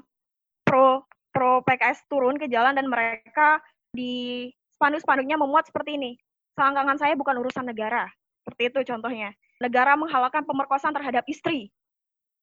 [0.63, 3.59] pro pro PKS turun ke jalan dan mereka
[3.91, 6.11] di spanduk-spanduknya memuat seperti ini.
[6.55, 8.07] Selangkangan saya bukan urusan negara.
[8.47, 9.35] Seperti itu contohnya.
[9.59, 11.69] Negara menghalalkan pemerkosaan terhadap istri.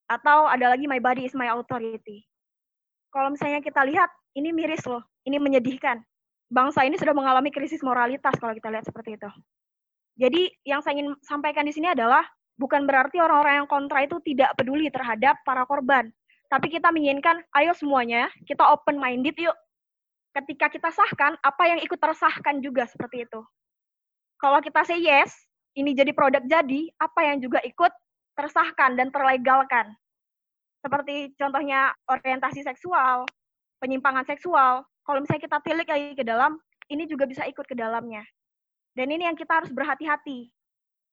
[0.06, 2.28] Atau ada lagi my body is my authority.
[3.10, 5.00] Kalau misalnya kita lihat, ini miris loh.
[5.24, 6.04] Ini menyedihkan.
[6.46, 9.30] Bangsa ini sudah mengalami krisis moralitas kalau kita lihat seperti itu.
[10.16, 12.24] Jadi yang saya ingin sampaikan di sini adalah
[12.56, 16.08] bukan berarti orang-orang yang kontra itu tidak peduli terhadap para korban.
[16.48, 19.54] Tapi kita menginginkan, ayo semuanya, kita open minded yuk.
[20.32, 23.40] Ketika kita sahkan, apa yang ikut tersahkan juga seperti itu.
[24.36, 25.32] Kalau kita say yes,
[25.74, 27.92] ini jadi produk jadi, apa yang juga ikut
[28.36, 29.96] tersahkan dan terlegalkan.
[30.84, 33.26] Seperti contohnya orientasi seksual,
[33.80, 34.84] penyimpangan seksual.
[35.02, 36.60] Kalau misalnya kita tilik lagi ke dalam,
[36.92, 38.22] ini juga bisa ikut ke dalamnya.
[38.96, 40.48] Dan ini yang kita harus berhati-hati.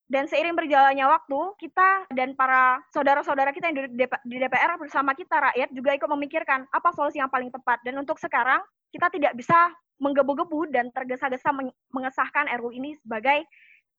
[0.07, 3.77] Dan seiring berjalannya waktu, kita dan para saudara-saudara kita yang
[4.23, 7.83] di DPR bersama kita rakyat juga ikut memikirkan apa solusi yang paling tepat.
[7.83, 11.51] Dan untuk sekarang, kita tidak bisa menggebu-gebu dan tergesa-gesa
[11.91, 13.47] mengesahkan RU ini sebagai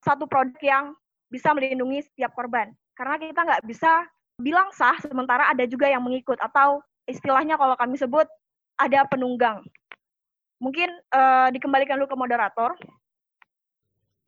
[0.05, 0.85] satu produk yang
[1.33, 2.71] bisa melindungi setiap korban.
[2.95, 4.07] Karena kita nggak bisa
[4.39, 6.39] bilang sah, sementara ada juga yang mengikut.
[6.39, 8.29] Atau istilahnya kalau kami sebut,
[8.79, 9.65] ada penunggang.
[10.63, 12.77] Mungkin uh, dikembalikan dulu ke moderator.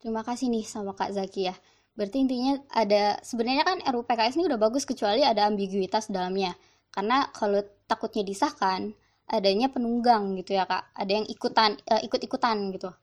[0.07, 1.55] Terima kasih nih sama Kak Zaki ya.
[1.99, 6.55] Berarti intinya ada sebenarnya kan RUU PKS ini udah bagus kecuali ada ambiguitas dalamnya.
[6.95, 7.59] Karena kalau
[7.91, 8.95] takutnya disahkan
[9.27, 10.95] adanya penunggang gitu ya Kak.
[10.95, 12.95] Ada yang ikutan uh, ikut-ikutan gitu.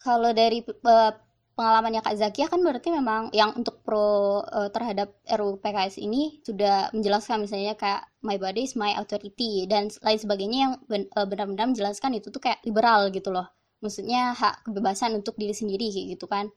[0.00, 1.12] Kalau dari uh,
[1.52, 6.88] pengalamannya Kak Zakia kan berarti memang yang untuk pro uh, terhadap RUU PKS ini sudah
[6.96, 12.32] menjelaskan misalnya kayak my body is my authority dan lain sebagainya yang benar-benar menjelaskan itu
[12.32, 16.48] tuh kayak liberal gitu loh maksudnya hak kebebasan untuk diri sendiri gitu kan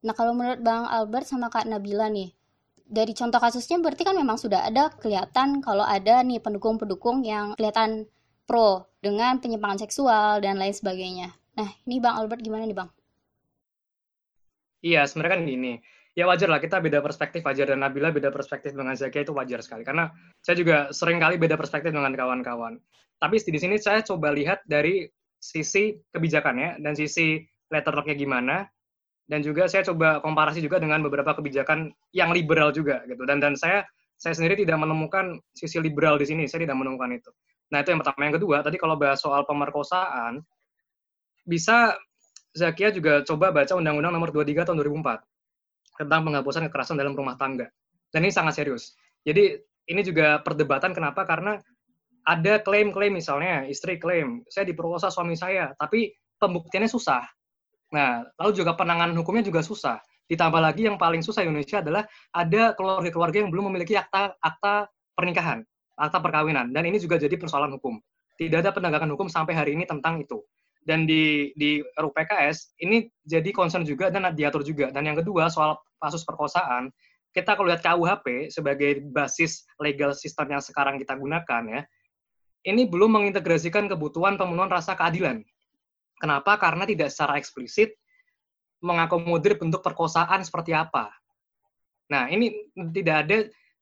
[0.00, 2.32] nah kalau menurut Bang Albert sama Kak Nabila nih
[2.90, 8.10] dari contoh kasusnya berarti kan memang sudah ada kelihatan kalau ada nih pendukung-pendukung yang kelihatan
[8.50, 11.30] pro dengan penyimpangan seksual dan lain sebagainya.
[11.54, 12.90] Nah, ini Bang Albert gimana nih Bang?
[14.82, 15.72] Iya, sebenarnya kan gini.
[16.18, 19.62] Ya wajar lah, kita beda perspektif wajar dan Nabila beda perspektif dengan Zakia itu wajar
[19.62, 19.86] sekali.
[19.86, 20.10] Karena
[20.42, 22.82] saya juga sering kali beda perspektif dengan kawan-kawan.
[23.22, 25.06] Tapi di sini saya coba lihat dari
[25.40, 27.40] sisi kebijakannya dan sisi
[27.72, 28.56] letter locknya gimana.
[29.30, 33.22] Dan juga saya coba komparasi juga dengan beberapa kebijakan yang liberal juga gitu.
[33.24, 33.86] Dan dan saya
[34.20, 36.44] saya sendiri tidak menemukan sisi liberal di sini.
[36.50, 37.30] Saya tidak menemukan itu.
[37.70, 38.26] Nah itu yang pertama.
[38.26, 40.42] Yang kedua tadi kalau bahas soal pemerkosaan
[41.46, 41.96] bisa
[42.50, 47.70] Zakia juga coba baca Undang-Undang Nomor 23 Tahun 2004 tentang penghapusan kekerasan dalam rumah tangga.
[48.10, 48.98] Dan ini sangat serius.
[49.22, 49.54] Jadi
[49.86, 51.22] ini juga perdebatan kenapa?
[51.22, 51.62] Karena
[52.30, 57.26] ada klaim-klaim misalnya istri klaim saya diperkosa suami saya tapi pembuktiannya susah.
[57.90, 59.98] Nah lalu juga penanganan hukumnya juga susah.
[60.30, 64.86] Ditambah lagi yang paling susah di Indonesia adalah ada keluarga-keluarga yang belum memiliki akta akta
[65.18, 65.66] pernikahan
[65.98, 66.70] akta perkawinan.
[66.70, 67.98] Dan ini juga jadi persoalan hukum.
[68.38, 70.38] Tidak ada penegakan hukum sampai hari ini tentang itu.
[70.80, 74.94] Dan di di RUU PKS ini jadi concern juga dan diatur juga.
[74.94, 76.94] Dan yang kedua soal kasus perkosaan
[77.30, 81.82] kita kalau lihat KUHP sebagai basis legal sistem yang sekarang kita gunakan ya
[82.64, 85.40] ini belum mengintegrasikan kebutuhan pemenuhan rasa keadilan.
[86.20, 86.60] Kenapa?
[86.60, 87.96] Karena tidak secara eksplisit
[88.84, 91.12] mengakomodir bentuk perkosaan seperti apa.
[92.12, 93.38] Nah, ini tidak ada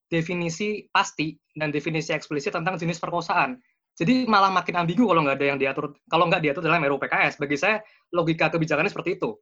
[0.09, 3.59] definisi pasti dan definisi eksplisit tentang jenis perkosaan.
[3.99, 7.43] Jadi malah makin ambigu kalau nggak ada yang diatur, kalau nggak diatur dalam RUU PKS.
[7.43, 7.83] Bagi saya
[8.15, 9.35] logika kebijakannya seperti itu.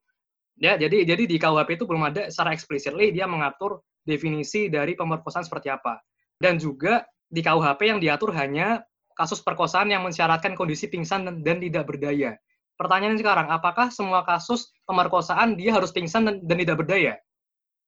[0.56, 5.44] Ya, jadi jadi di KUHP itu belum ada secara eksplisit dia mengatur definisi dari pemerkosaan
[5.44, 6.00] seperti apa.
[6.40, 8.80] Dan juga di KUHP yang diatur hanya
[9.16, 12.36] kasus perkosaan yang mensyaratkan kondisi pingsan dan, dan tidak berdaya.
[12.76, 17.16] Pertanyaan sekarang, apakah semua kasus pemerkosaan dia harus pingsan dan, dan tidak berdaya?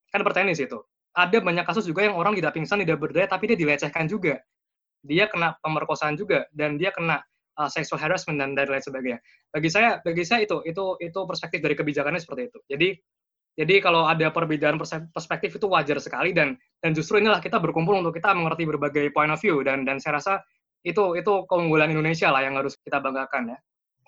[0.09, 0.81] Kan pertanyaan di situ.
[1.13, 4.41] Ada banyak kasus juga yang orang tidak pingsan, tidak berdaya, tapi dia dilecehkan juga.
[5.05, 7.21] Dia kena pemerkosaan juga, dan dia kena
[7.61, 9.21] uh, sexual harassment dan lain sebagainya.
[9.53, 12.59] Bagi saya, bagi saya itu itu itu perspektif dari kebijakannya seperti itu.
[12.73, 12.89] Jadi
[13.59, 14.79] jadi kalau ada perbedaan
[15.11, 19.35] perspektif itu wajar sekali dan dan justru inilah kita berkumpul untuk kita mengerti berbagai point
[19.35, 20.39] of view dan dan saya rasa
[20.87, 23.59] itu itu keunggulan Indonesia lah yang harus kita banggakan ya.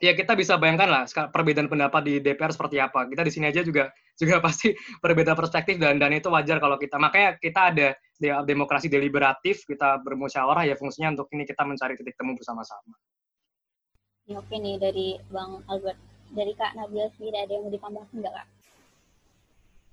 [0.01, 3.05] Ya kita bisa bayangkan lah perbedaan pendapat di DPR seperti apa.
[3.05, 4.73] Kita di sini aja juga juga pasti
[5.05, 7.89] berbeda perspektif dan dan itu wajar kalau kita makanya kita ada
[8.45, 12.97] demokrasi deliberatif, kita bermusyawarah ya fungsinya untuk ini kita mencari titik temu bersama-sama.
[14.29, 15.99] Ya, oke nih dari Bang Albert.
[16.31, 18.47] dari Kak Nabila sendiri ada yang mau ditambahkan nggak Kak?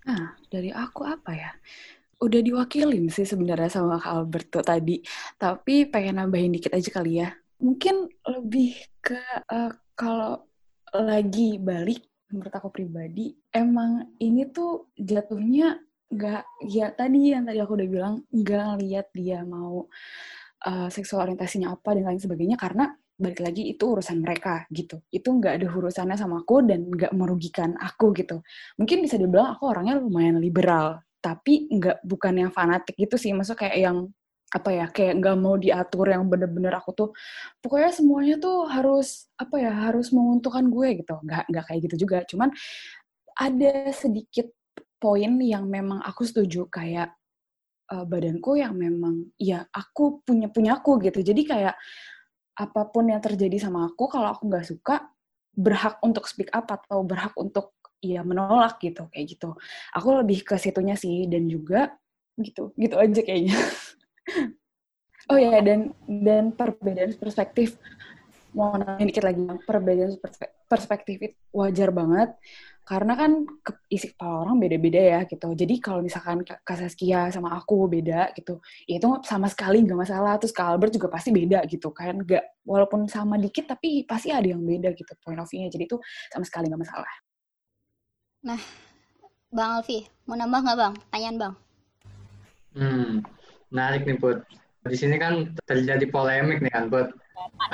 [0.05, 1.51] Nah, dari aku apa ya?
[2.17, 5.06] Udah diwakilin sih sebenarnya sama Kak Alberto tadi,
[5.38, 7.30] tapi pengen nambahin dikit aja kali ya.
[7.62, 9.21] Mungkin lebih ke
[9.53, 10.49] uh, kalau
[10.97, 15.77] lagi balik, menurut aku pribadi, emang ini tuh jatuhnya
[16.10, 19.86] nggak, ya tadi yang tadi aku udah bilang, nggak ngeliat dia mau
[20.65, 25.01] uh, seksual orientasinya apa dan lain sebagainya, karena balik lagi itu urusan mereka gitu.
[25.10, 28.41] Itu nggak ada urusannya sama aku dan nggak merugikan aku gitu.
[28.77, 33.35] Mungkin bisa dibilang aku orangnya lumayan liberal, tapi nggak bukan yang fanatik gitu sih.
[33.35, 33.97] Maksudnya kayak yang
[34.47, 37.09] apa ya kayak nggak mau diatur yang bener-bener aku tuh
[37.59, 41.15] pokoknya semuanya tuh harus apa ya harus menguntungkan gue gitu.
[41.19, 42.17] Nggak nggak kayak gitu juga.
[42.23, 42.49] Cuman
[43.35, 44.47] ada sedikit
[45.03, 46.71] poin yang memang aku setuju.
[46.71, 47.11] Kayak
[47.91, 51.19] uh, badanku yang memang ya aku punya punya aku gitu.
[51.19, 51.75] Jadi kayak
[52.57, 55.11] apa pun yang terjadi sama aku kalau aku nggak suka
[55.57, 59.49] berhak untuk speak up atau berhak untuk ya menolak gitu kayak gitu
[59.93, 61.93] aku lebih ke situnya sih dan juga
[62.38, 63.57] gitu gitu aja kayaknya
[65.33, 67.81] oh ya dan dan perbedaan perspektif
[68.53, 70.13] mau nanya dikit lagi perbedaan
[70.69, 72.33] perspektif itu wajar banget
[72.88, 73.43] karena kan
[73.91, 75.51] isi kepala orang beda-beda ya gitu.
[75.51, 80.39] Jadi kalau misalkan Kak Saskia sama aku beda gitu, ya itu sama sekali nggak masalah.
[80.39, 82.23] Terus Kak Albert juga pasti beda gitu kan.
[82.23, 85.67] Nggak, walaupun sama dikit tapi pasti ada yang beda gitu point of view-nya.
[85.67, 85.99] Jadi itu
[86.31, 87.12] sama sekali nggak masalah.
[88.45, 88.62] Nah,
[89.50, 90.93] Bang Alfi, mau nambah nggak Bang?
[91.10, 91.54] Tanyaan Bang.
[92.78, 93.26] Hmm,
[93.73, 94.45] menarik nih Put.
[94.86, 97.10] Di sini kan terjadi polemik nih kan Put.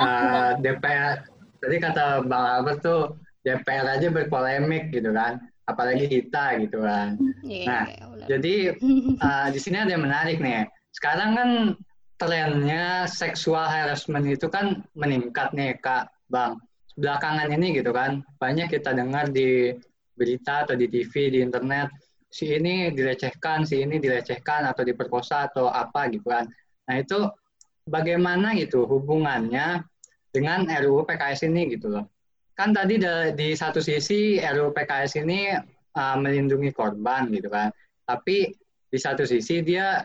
[0.00, 1.24] eh, DPR,
[1.60, 7.64] tadi kata Bang Albert tuh DPR aja berpolemik gitu kan apalagi kita gitu kan yeah,
[7.64, 8.54] nah yeah, jadi
[9.20, 11.50] uh, di sini ada yang menarik nih sekarang kan
[12.20, 16.56] trennya seksual harassment itu kan meningkat nih kak bang
[16.94, 19.74] belakangan ini gitu kan banyak kita dengar di
[20.14, 21.90] berita atau di TV di internet
[22.30, 26.48] si ini dilecehkan si ini dilecehkan atau diperkosa atau apa gitu kan
[26.86, 27.30] nah itu
[27.86, 29.82] bagaimana gitu hubungannya
[30.34, 32.10] dengan RUU PKS ini gitu loh
[32.54, 33.02] kan tadi
[33.34, 35.54] di satu sisi RUU PKS ini
[35.94, 37.70] uh, melindungi korban gitu kan,
[38.06, 38.54] tapi
[38.90, 40.02] di satu sisi dia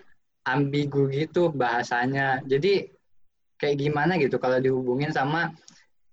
[0.50, 2.41] ambigu gitu bahasanya.
[2.45, 2.89] Jadi
[3.60, 5.54] kayak gimana gitu kalau dihubungin sama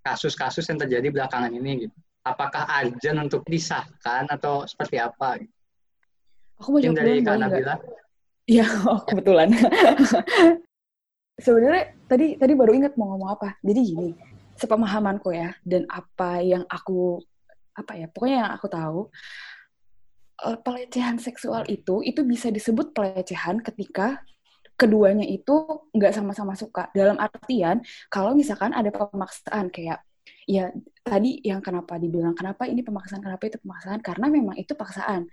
[0.05, 1.97] kasus-kasus yang terjadi belakangan ini gitu.
[2.27, 5.39] Apakah urgent untuk disahkan atau seperti apa?
[6.59, 7.79] Aku mau jawab dari Kak Nabila.
[8.51, 9.55] Iya, oh, kebetulan.
[11.47, 13.55] Sebenarnya tadi tadi baru ingat mau ngomong apa.
[13.63, 14.11] Jadi gini,
[14.57, 17.21] sepemahamanku ya dan apa yang aku
[17.77, 19.01] apa ya pokoknya yang aku tahu
[20.49, 24.25] uh, pelecehan seksual itu itu bisa disebut pelecehan ketika
[24.81, 30.01] keduanya itu nggak sama-sama suka dalam artian kalau misalkan ada pemaksaan kayak
[30.47, 30.71] ya
[31.03, 34.01] tadi yang kenapa dibilang kenapa ini pemaksaan kenapa itu pemaksaan?
[34.01, 35.27] Karena memang itu paksaan.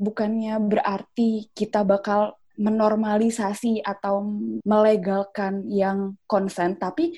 [0.00, 4.24] Bukannya berarti kita bakal menormalisasi atau
[4.66, 7.14] melegalkan yang konsen tapi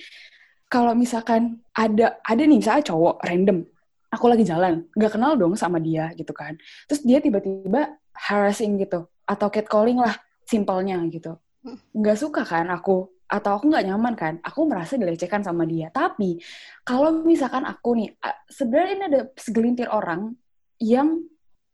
[0.69, 3.65] kalau misalkan ada ada nih misalnya cowok random.
[4.11, 6.59] Aku lagi jalan nggak kenal dong sama dia gitu kan.
[6.91, 11.39] Terus dia tiba-tiba harassing gitu atau catcalling lah simpelnya gitu.
[11.61, 11.77] Hmm.
[11.93, 15.89] nggak suka kan aku atau aku nggak nyaman kan aku merasa dilecehkan sama dia.
[15.95, 16.43] Tapi
[16.83, 18.11] kalau misalkan aku nih
[18.51, 20.35] sebenarnya ini ada segelintir orang
[20.83, 21.23] yang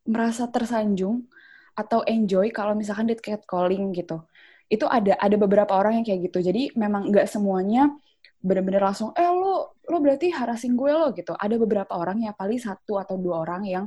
[0.05, 1.25] merasa tersanjung
[1.73, 4.21] atau enjoy kalau misalkan dia catcalling gitu.
[4.69, 6.39] Itu ada ada beberapa orang yang kayak gitu.
[6.53, 7.89] Jadi memang nggak semuanya
[8.37, 11.33] bener-bener langsung eh lo lo berarti harassing gue lo gitu.
[11.33, 13.85] Ada beberapa orang ya paling satu atau dua orang yang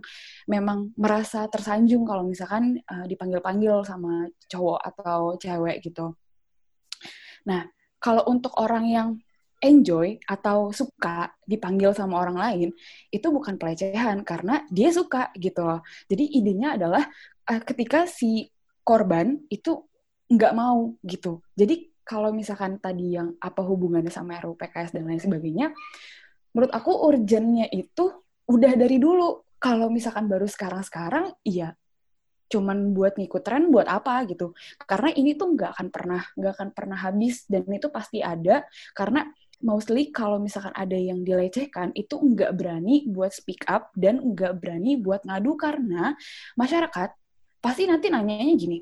[0.49, 6.17] memang merasa tersanjung kalau misalkan uh, dipanggil-panggil sama cowok atau cewek gitu
[7.45, 7.67] nah
[7.99, 9.09] kalau untuk orang yang
[9.59, 12.69] enjoy atau suka dipanggil sama orang lain
[13.11, 17.03] itu bukan pelecehan karena dia suka gitu loh jadi idenya adalah
[17.51, 18.47] uh, ketika si
[18.87, 19.83] korban itu
[20.31, 25.21] nggak mau gitu jadi kalau misalkan tadi yang apa hubungannya sama RUU PKS dan lain
[25.21, 25.69] sebagainya,
[26.57, 28.09] menurut aku urgentnya itu
[28.49, 29.45] udah dari dulu.
[29.61, 31.77] Kalau misalkan baru sekarang-sekarang, iya
[32.49, 34.57] cuman buat ngikut tren buat apa gitu.
[34.83, 38.65] Karena ini tuh nggak akan pernah nggak akan pernah habis dan itu pasti ada.
[38.97, 39.23] Karena
[39.61, 44.97] mostly kalau misalkan ada yang dilecehkan itu nggak berani buat speak up dan nggak berani
[44.97, 46.15] buat ngadu karena
[46.55, 47.09] masyarakat
[47.59, 48.79] pasti nanti nanyanya gini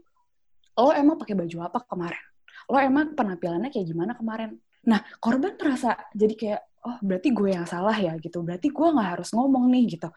[0.78, 2.24] lo emang pakai baju apa kemarin?
[2.70, 4.62] Lo emang penampilannya kayak gimana kemarin?
[4.86, 8.46] Nah korban merasa jadi kayak oh berarti gue yang salah ya gitu.
[8.46, 10.10] Berarti gue nggak harus ngomong nih gitu.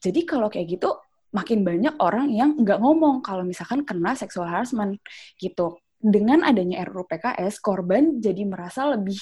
[0.00, 0.90] Jadi kalau kayak gitu
[1.34, 5.00] makin banyak orang yang nggak ngomong kalau misalkan kena sexual harassment
[5.40, 5.78] gitu.
[5.96, 9.18] Dengan adanya RUU PKS korban jadi merasa lebih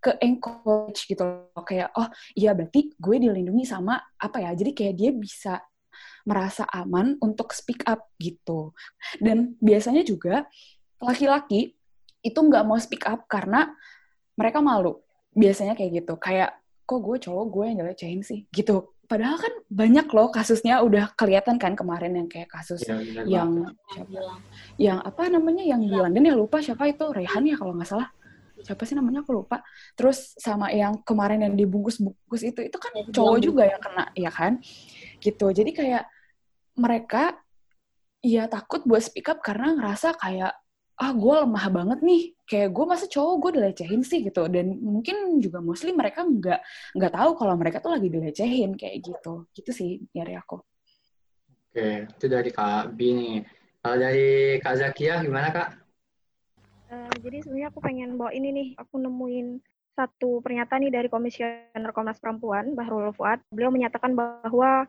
[0.00, 1.62] ke encourage gitu loh.
[1.62, 4.50] Kayak oh iya berarti gue dilindungi sama apa ya?
[4.52, 5.54] Jadi kayak dia bisa
[6.24, 8.72] merasa aman untuk speak up gitu.
[9.20, 10.48] Dan biasanya juga
[10.98, 11.76] laki-laki
[12.24, 13.70] itu nggak mau speak up karena
[14.34, 14.98] mereka malu.
[15.36, 16.16] Biasanya kayak gitu.
[16.16, 18.44] Kayak kok gue cowok gue yang jelecehin sih?
[18.48, 23.70] Gitu padahal kan banyak loh kasusnya udah kelihatan kan kemarin yang kayak kasus ya, yang
[23.92, 24.40] siapa,
[24.76, 28.08] yang apa namanya yang di London ya lupa siapa itu Rehan ya kalau nggak salah.
[28.64, 29.60] Siapa sih namanya aku lupa.
[29.92, 34.58] Terus sama yang kemarin yang dibungkus-bungkus itu itu kan cowok juga yang kena ya kan?
[35.20, 35.46] Gitu.
[35.52, 36.04] Jadi kayak
[36.74, 37.38] mereka
[38.24, 40.56] ya takut buat speak up karena ngerasa kayak
[40.94, 44.44] ah gue lemah banget nih kayak gue masa cowok gue dilecehin sih gitu.
[44.48, 46.60] Dan mungkin juga mostly mereka nggak
[46.96, 49.48] nggak tahu kalau mereka tuh lagi dilecehin kayak gitu.
[49.52, 50.60] Gitu sih dari aku.
[51.74, 53.34] Oke itu dari kak B nih.
[53.84, 55.68] Kalau dari kak Zakia gimana kak?
[56.88, 59.58] Uh, jadi sebenarnya aku pengen bawa ini nih aku nemuin
[59.94, 63.42] satu pernyataan nih dari Komisioner Komnas Perempuan Bahrul Fuad.
[63.50, 64.86] Beliau menyatakan bahwa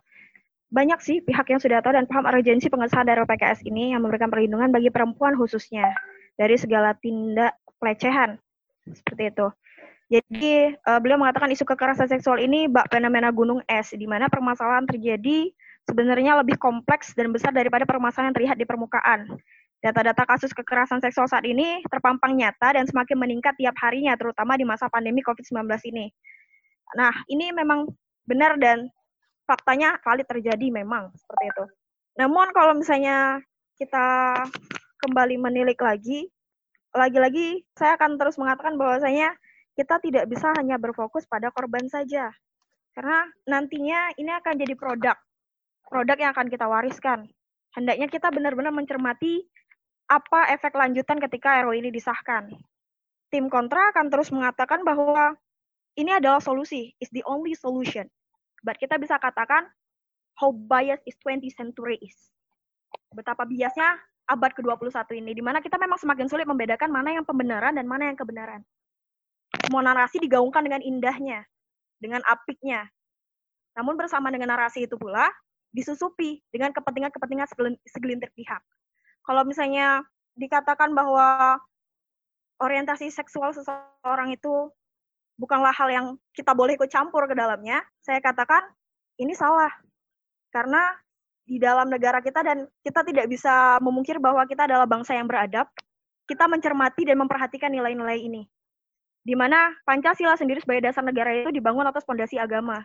[0.74, 4.34] banyak sih pihak yang sudah tahu dan paham urgensi pengesahan dari PKS ini yang memberikan
[4.34, 5.94] perlindungan bagi perempuan khususnya
[6.36, 8.40] dari segala tindak pelecehan
[8.88, 9.48] seperti itu.
[10.06, 14.86] Jadi uh, beliau mengatakan isu kekerasan seksual ini bak fenomena gunung es di mana permasalahan
[14.86, 15.50] terjadi
[15.90, 19.34] sebenarnya lebih kompleks dan besar daripada permasalahan yang terlihat di permukaan.
[19.82, 24.66] Data-data kasus kekerasan seksual saat ini terpampang nyata dan semakin meningkat tiap harinya terutama di
[24.66, 26.10] masa pandemi COVID-19 ini.
[26.98, 27.90] Nah, ini memang
[28.26, 28.90] benar dan
[29.46, 31.66] faktanya kali terjadi memang seperti itu.
[32.18, 33.42] Namun kalau misalnya
[33.78, 34.34] kita
[35.06, 36.34] kembali menilik lagi,
[36.90, 39.38] lagi-lagi saya akan terus mengatakan bahwasanya
[39.78, 42.34] kita tidak bisa hanya berfokus pada korban saja.
[42.98, 45.14] Karena nantinya ini akan jadi produk.
[45.86, 47.30] Produk yang akan kita wariskan.
[47.78, 49.46] Hendaknya kita benar-benar mencermati
[50.10, 52.50] apa efek lanjutan ketika RU ini disahkan.
[53.30, 55.38] Tim kontra akan terus mengatakan bahwa
[56.02, 58.10] ini adalah solusi, is the only solution.
[58.66, 59.70] But kita bisa katakan
[60.40, 62.16] how biased is 20th century is.
[63.12, 67.78] Betapa biasnya abad ke-21 ini, di mana kita memang semakin sulit membedakan mana yang pembenaran
[67.78, 68.62] dan mana yang kebenaran.
[69.66, 71.46] Semua narasi digaungkan dengan indahnya,
[72.02, 72.90] dengan apiknya.
[73.78, 75.30] Namun bersama dengan narasi itu pula,
[75.76, 77.48] disusupi dengan kepentingan-kepentingan
[77.86, 78.64] segelintir pihak.
[79.26, 80.02] Kalau misalnya
[80.40, 81.60] dikatakan bahwa
[82.64, 84.72] orientasi seksual seseorang itu
[85.36, 88.64] bukanlah hal yang kita boleh ikut campur ke dalamnya, saya katakan
[89.20, 89.72] ini salah.
[90.56, 90.96] Karena
[91.46, 95.70] di dalam negara kita dan kita tidak bisa memungkir bahwa kita adalah bangsa yang beradab,
[96.26, 98.44] kita mencermati dan memperhatikan nilai-nilai ini.
[99.26, 102.82] Di mana Pancasila sendiri sebagai dasar negara itu dibangun atas fondasi agama,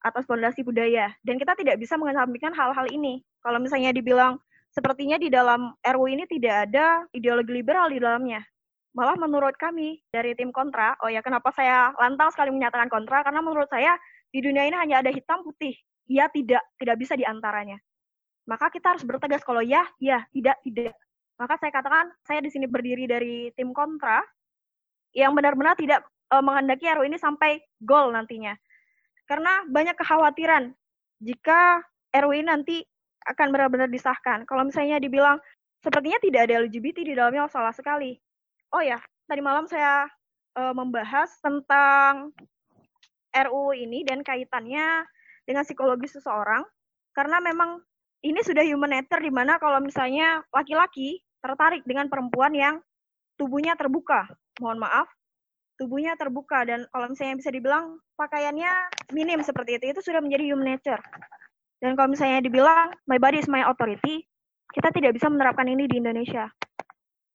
[0.00, 1.12] atas fondasi budaya.
[1.20, 3.20] Dan kita tidak bisa mengesampingkan hal-hal ini.
[3.44, 4.40] Kalau misalnya dibilang,
[4.72, 8.40] sepertinya di dalam RU ini tidak ada ideologi liberal di dalamnya.
[8.96, 13.40] Malah menurut kami dari tim kontra, oh ya kenapa saya lantang sekali menyatakan kontra, karena
[13.40, 13.94] menurut saya
[14.34, 15.76] di dunia ini hanya ada hitam putih.
[16.10, 17.78] Ya tidak, tidak bisa di antaranya.
[18.50, 20.98] Maka kita harus bertegas kalau ya, ya, tidak, tidak.
[21.38, 24.18] Maka saya katakan, saya di sini berdiri dari tim kontra,
[25.14, 28.58] yang benar-benar tidak e, menghendaki RU ini sampai gol nantinya.
[29.30, 30.74] Karena banyak kekhawatiran
[31.22, 31.78] jika
[32.10, 32.76] RU ini nanti
[33.30, 34.42] akan benar-benar disahkan.
[34.50, 35.38] Kalau misalnya dibilang
[35.78, 38.18] sepertinya tidak ada LGBT di dalamnya, oh, salah sekali
[38.74, 40.06] oh ya, tadi malam saya
[40.58, 42.34] uh, membahas tentang
[43.30, 45.06] RUU ini dan kaitannya
[45.50, 46.62] dengan psikologi seseorang
[47.10, 47.82] karena memang
[48.22, 52.78] ini sudah human nature di mana kalau misalnya laki-laki tertarik dengan perempuan yang
[53.34, 54.30] tubuhnya terbuka.
[54.62, 55.08] Mohon maaf,
[55.80, 58.70] tubuhnya terbuka dan kalau misalnya bisa dibilang pakaiannya
[59.16, 61.00] minim seperti itu, itu sudah menjadi human nature.
[61.80, 64.28] Dan kalau misalnya dibilang my body is my authority,
[64.76, 66.52] kita tidak bisa menerapkan ini di Indonesia.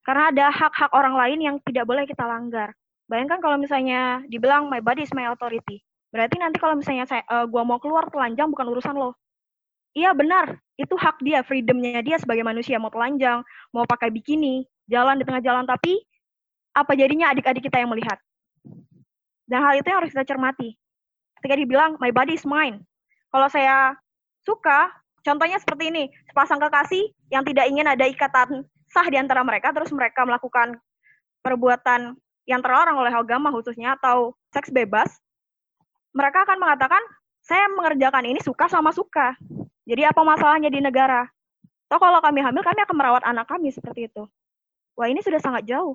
[0.06, 2.78] Karena ada hak-hak orang lain yang tidak boleh kita langgar.
[3.10, 5.82] Bayangkan kalau misalnya dibilang my body is my authority.
[6.16, 9.20] Berarti nanti kalau misalnya saya uh, gua mau keluar telanjang bukan urusan lo.
[9.92, 13.44] Iya benar, itu hak dia, freedomnya dia sebagai manusia mau telanjang,
[13.76, 16.00] mau pakai bikini, jalan di tengah jalan tapi
[16.76, 18.16] apa jadinya adik-adik kita yang melihat.
[19.48, 20.76] Dan hal itu yang harus kita cermati.
[21.40, 22.84] Ketika dibilang my body is mine.
[23.32, 23.96] Kalau saya
[24.48, 24.92] suka,
[25.24, 29.92] contohnya seperti ini, sepasang kekasih yang tidak ingin ada ikatan sah di antara mereka, terus
[29.92, 30.80] mereka melakukan
[31.44, 32.16] perbuatan
[32.48, 35.20] yang terlarang oleh agama khususnya atau seks bebas,
[36.16, 37.04] mereka akan mengatakan,
[37.44, 39.36] saya mengerjakan ini suka sama suka.
[39.86, 41.28] Jadi apa masalahnya di negara?
[41.92, 44.24] Atau kalau kami hamil, kami akan merawat anak kami seperti itu.
[44.96, 45.94] Wah ini sudah sangat jauh.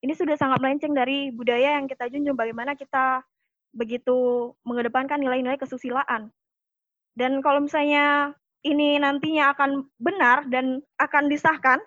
[0.00, 3.20] Ini sudah sangat melenceng dari budaya yang kita junjung bagaimana kita
[3.76, 6.32] begitu mengedepankan nilai-nilai kesusilaan.
[7.12, 8.32] Dan kalau misalnya
[8.64, 11.82] ini nantinya akan benar dan akan disahkan,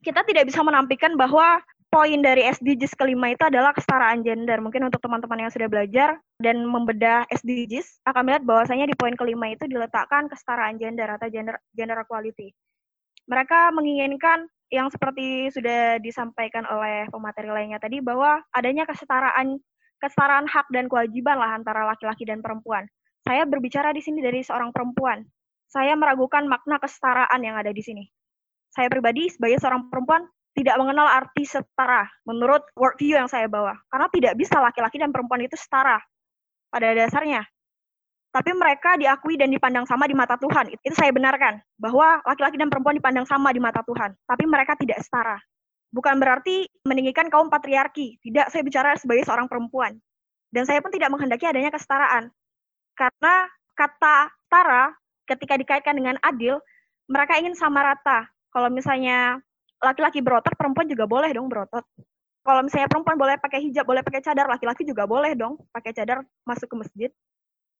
[0.00, 1.60] kita tidak bisa menampilkan bahwa
[1.90, 4.60] poin dari SDGs kelima itu adalah kesetaraan gender.
[4.60, 9.48] Mungkin untuk teman-teman yang sudah belajar dan membedah SDGs akan melihat bahwasanya di poin kelima
[9.48, 12.52] itu diletakkan kesetaraan gender atau gender gender equality.
[13.26, 19.62] Mereka menginginkan yang seperti sudah disampaikan oleh pemateri lainnya tadi bahwa adanya kesetaraan
[20.02, 22.84] kesetaraan hak dan kewajiban lah antara laki-laki dan perempuan.
[23.26, 25.24] Saya berbicara di sini dari seorang perempuan.
[25.66, 28.04] Saya meragukan makna kesetaraan yang ada di sini.
[28.70, 33.76] Saya pribadi sebagai seorang perempuan tidak mengenal arti setara menurut worldview yang saya bawa.
[33.92, 36.00] Karena tidak bisa laki-laki dan perempuan itu setara
[36.72, 37.44] pada dasarnya.
[38.32, 40.72] Tapi mereka diakui dan dipandang sama di mata Tuhan.
[40.72, 41.60] Itu saya benarkan.
[41.76, 44.16] Bahwa laki-laki dan perempuan dipandang sama di mata Tuhan.
[44.24, 45.36] Tapi mereka tidak setara.
[45.92, 48.20] Bukan berarti meninggikan kaum patriarki.
[48.20, 49.96] Tidak, saya bicara sebagai seorang perempuan.
[50.52, 52.28] Dan saya pun tidak menghendaki adanya kesetaraan.
[52.96, 54.92] Karena kata setara
[55.28, 56.60] ketika dikaitkan dengan adil,
[57.08, 58.28] mereka ingin sama rata.
[58.52, 59.40] Kalau misalnya
[59.82, 61.84] laki-laki berotot, perempuan juga boleh dong berotot.
[62.46, 66.22] Kalau misalnya perempuan boleh pakai hijab, boleh pakai cadar, laki-laki juga boleh dong pakai cadar
[66.46, 67.10] masuk ke masjid.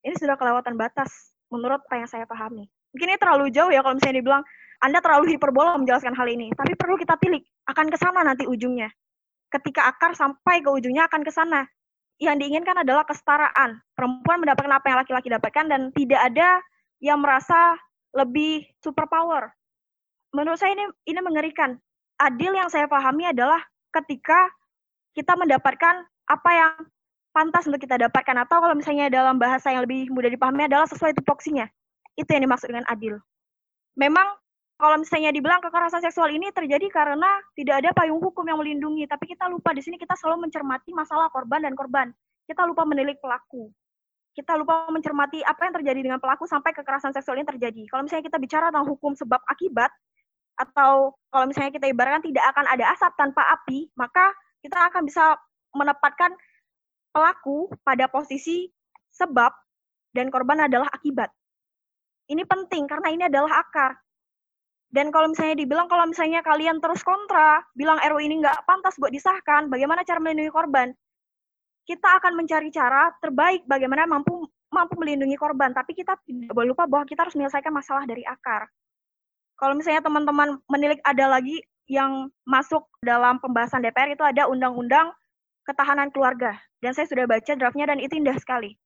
[0.02, 2.66] Ini sudah kelewatan batas menurut apa yang saya pahami.
[2.90, 4.42] Mungkin ini terlalu jauh ya kalau misalnya dibilang
[4.82, 7.40] Anda terlalu hiperbola menjelaskan hal ini, tapi perlu kita pilih
[7.70, 8.90] akan ke sana nanti ujungnya.
[9.48, 11.64] Ketika akar sampai ke ujungnya akan ke sana.
[12.16, 13.76] Yang diinginkan adalah kesetaraan.
[13.92, 16.64] Perempuan mendapatkan apa yang laki-laki dapatkan dan tidak ada
[16.96, 17.76] yang merasa
[18.16, 19.52] lebih superpower.
[20.32, 21.76] Menurut saya ini ini mengerikan
[22.16, 23.60] adil yang saya pahami adalah
[23.92, 24.48] ketika
[25.16, 26.72] kita mendapatkan apa yang
[27.32, 31.12] pantas untuk kita dapatkan atau kalau misalnya dalam bahasa yang lebih mudah dipahami adalah sesuai
[31.20, 31.68] tupoksinya.
[32.16, 33.20] Itu yang dimaksud dengan adil.
[33.96, 34.24] Memang
[34.76, 39.32] kalau misalnya dibilang kekerasan seksual ini terjadi karena tidak ada payung hukum yang melindungi, tapi
[39.32, 42.12] kita lupa di sini kita selalu mencermati masalah korban dan korban.
[42.44, 43.72] Kita lupa menilik pelaku.
[44.36, 47.88] Kita lupa mencermati apa yang terjadi dengan pelaku sampai kekerasan seksual ini terjadi.
[47.88, 49.88] Kalau misalnya kita bicara tentang hukum sebab akibat,
[50.56, 54.32] atau kalau misalnya kita ibaratkan tidak akan ada asap tanpa api, maka
[54.64, 55.36] kita akan bisa
[55.76, 56.32] menempatkan
[57.12, 58.72] pelaku pada posisi
[59.12, 59.52] sebab
[60.16, 61.28] dan korban adalah akibat.
[62.32, 64.00] Ini penting karena ini adalah akar.
[64.88, 69.12] Dan kalau misalnya dibilang kalau misalnya kalian terus kontra, bilang RU ini nggak pantas buat
[69.12, 70.88] disahkan, bagaimana cara melindungi korban?
[71.84, 74.40] Kita akan mencari cara terbaik bagaimana mampu
[74.72, 78.72] mampu melindungi korban, tapi kita tidak boleh lupa bahwa kita harus menyelesaikan masalah dari akar
[79.56, 85.14] kalau misalnya teman-teman menilik ada lagi yang masuk dalam pembahasan DPR itu ada undang-undang
[85.64, 86.54] ketahanan keluarga.
[86.82, 88.76] Dan saya sudah baca draftnya dan itu indah sekali.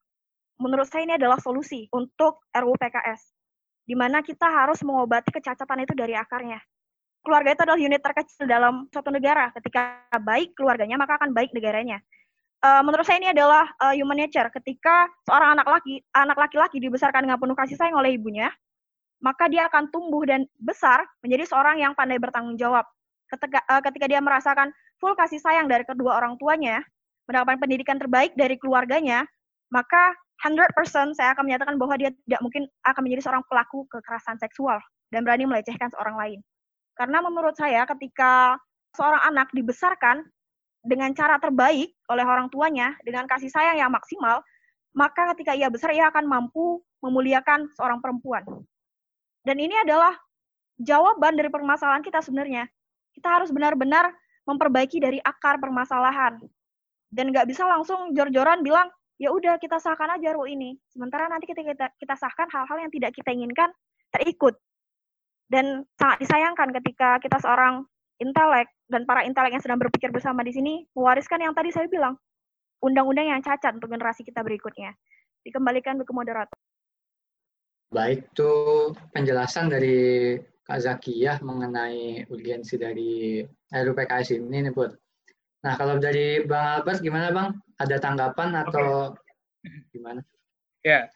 [0.60, 3.20] Menurut saya ini adalah solusi untuk RUU PKS.
[3.88, 6.60] Di mana kita harus mengobati kecacatan itu dari akarnya.
[7.20, 9.52] Keluarga itu adalah unit terkecil dalam suatu negara.
[9.56, 12.00] Ketika baik keluarganya, maka akan baik negaranya.
[12.60, 14.48] Uh, menurut saya ini adalah uh, human nature.
[14.52, 18.52] Ketika seorang anak laki, anak laki-laki dibesarkan dengan penuh kasih sayang oleh ibunya,
[19.20, 22.88] maka dia akan tumbuh dan besar menjadi seorang yang pandai bertanggung jawab.
[23.28, 26.82] Ketika, uh, ketika dia merasakan full kasih sayang dari kedua orang tuanya,
[27.30, 29.22] mendapatkan pendidikan terbaik dari keluarganya,
[29.70, 34.80] maka 100% saya akan menyatakan bahwa dia tidak mungkin akan menjadi seorang pelaku kekerasan seksual
[35.12, 36.40] dan berani melecehkan seorang lain.
[36.96, 38.56] Karena menurut saya ketika
[38.96, 40.24] seorang anak dibesarkan
[40.80, 44.40] dengan cara terbaik oleh orang tuanya, dengan kasih sayang yang maksimal,
[44.96, 48.42] maka ketika ia besar ia akan mampu memuliakan seorang perempuan.
[49.44, 50.12] Dan ini adalah
[50.80, 52.68] jawaban dari permasalahan kita sebenarnya.
[53.12, 54.12] Kita harus benar-benar
[54.48, 56.40] memperbaiki dari akar permasalahan.
[57.10, 58.88] Dan nggak bisa langsung jor-joran bilang,
[59.20, 60.78] ya udah kita sahkan aja RUU ini.
[60.88, 63.68] Sementara nanti kita, kita, kita sahkan hal-hal yang tidak kita inginkan
[64.14, 64.56] terikut.
[65.50, 67.82] Dan sangat disayangkan ketika kita seorang
[68.22, 72.14] intelek dan para intelek yang sedang berpikir bersama di sini mewariskan yang tadi saya bilang,
[72.78, 74.94] undang-undang yang cacat untuk generasi kita berikutnya.
[75.42, 76.56] Dikembalikan ke moderator.
[77.90, 78.52] Baik, itu
[79.10, 84.94] penjelasan dari Kak Zakiyah mengenai urgensi dari RUPKS ini nih, Put.
[85.66, 87.58] Nah, kalau dari Bang Albert gimana, Bang?
[87.82, 89.90] Ada tanggapan atau okay.
[89.90, 90.22] gimana?
[90.86, 91.10] Ya,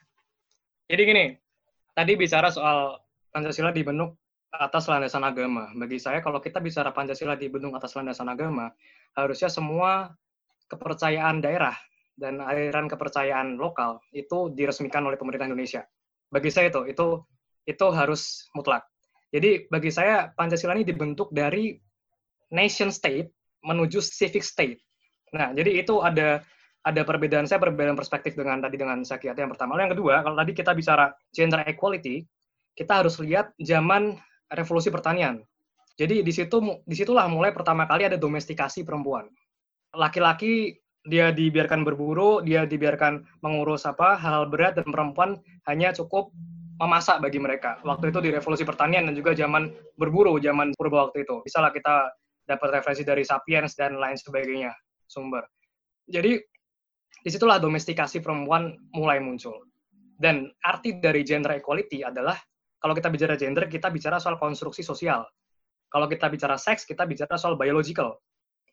[0.91, 1.25] jadi gini,
[1.95, 2.99] tadi bicara soal
[3.31, 4.18] Pancasila dibentuk
[4.51, 5.70] atas landasan agama.
[5.79, 8.75] Bagi saya, kalau kita bicara Pancasila dibentuk atas landasan agama,
[9.14, 10.11] harusnya semua
[10.66, 11.79] kepercayaan daerah
[12.18, 15.87] dan aliran kepercayaan lokal itu diresmikan oleh pemerintah Indonesia
[16.35, 17.07] bagi saya itu itu
[17.70, 18.82] itu harus mutlak.
[19.30, 21.78] Jadi bagi saya Pancasila ini dibentuk dari
[22.51, 23.30] nation state
[23.62, 24.82] menuju civic state.
[25.35, 26.43] Nah, jadi itu ada
[26.85, 29.74] ada perbedaan saya perbedaan perspektif dengan tadi dengan Sakiati yang pertama.
[29.74, 32.26] Lalu yang kedua, kalau tadi kita bicara gender equality,
[32.76, 34.18] kita harus lihat zaman
[34.53, 35.41] revolusi pertanian.
[35.95, 39.30] Jadi di situ di situlah mulai pertama kali ada domestikasi perempuan.
[39.95, 40.74] Laki-laki
[41.05, 45.37] dia dibiarkan berburu, dia dibiarkan mengurus apa hal, berat dan perempuan
[45.69, 46.33] hanya cukup
[46.81, 47.79] memasak bagi mereka.
[47.85, 51.45] Waktu itu di revolusi pertanian dan juga zaman berburu, zaman purba waktu itu.
[51.45, 51.95] Misalnya kita
[52.45, 54.73] dapat referensi dari Sapiens dan lain sebagainya
[55.05, 55.45] sumber.
[56.09, 56.41] Jadi
[57.25, 59.65] di situlah domestikasi perempuan mulai muncul.
[60.15, 62.37] Dan arti dari gender equality adalah
[62.81, 65.25] kalau kita bicara gender, kita bicara soal konstruksi sosial.
[65.89, 68.21] Kalau kita bicara seks, kita bicara soal biological.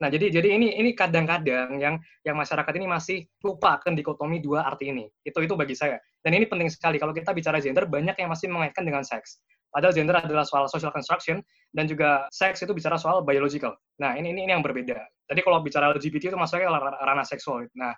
[0.02, 4.66] Nah, jadi jadi ini ini kadang-kadang yang yang masyarakat ini masih lupa akan dikotomi dua
[4.66, 5.06] arti ini.
[5.22, 6.02] Itu itu bagi saya.
[6.26, 9.38] Dan ini penting sekali kalau kita bicara gender banyak yang masih mengaitkan dengan seks.
[9.70, 11.40] Padahal gender adalah soal social construction
[11.72, 13.78] dan juga seks itu bicara soal biological.
[14.02, 14.98] Nah, ini ini, ini yang berbeda.
[15.30, 17.70] Tadi kalau bicara LGBT itu masuknya ranah seksual.
[17.78, 17.94] Nah,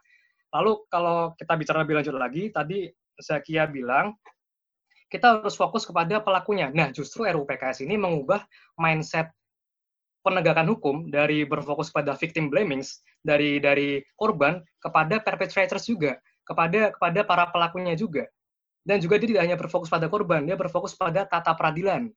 [0.53, 4.13] lalu kalau kita bicara lebih lanjut lagi, tadi Zakia bilang
[5.07, 6.67] kita harus fokus kepada pelakunya.
[6.73, 8.43] Nah, justru RUU PKS ini mengubah
[8.81, 9.29] mindset
[10.23, 12.81] penegakan hukum dari berfokus pada victim blaming
[13.21, 16.17] dari dari korban kepada perpetrators juga
[16.47, 18.27] kepada kepada para pelakunya juga.
[18.83, 22.11] Dan juga dia tidak hanya berfokus pada korban dia berfokus pada tata peradilan.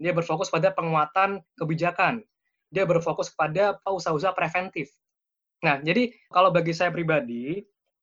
[0.00, 2.24] Dia berfokus pada penguatan kebijakan.
[2.72, 4.92] Dia berfokus pada usaha-usaha preventif.
[5.64, 7.60] Nah jadi kalau bagi saya pribadi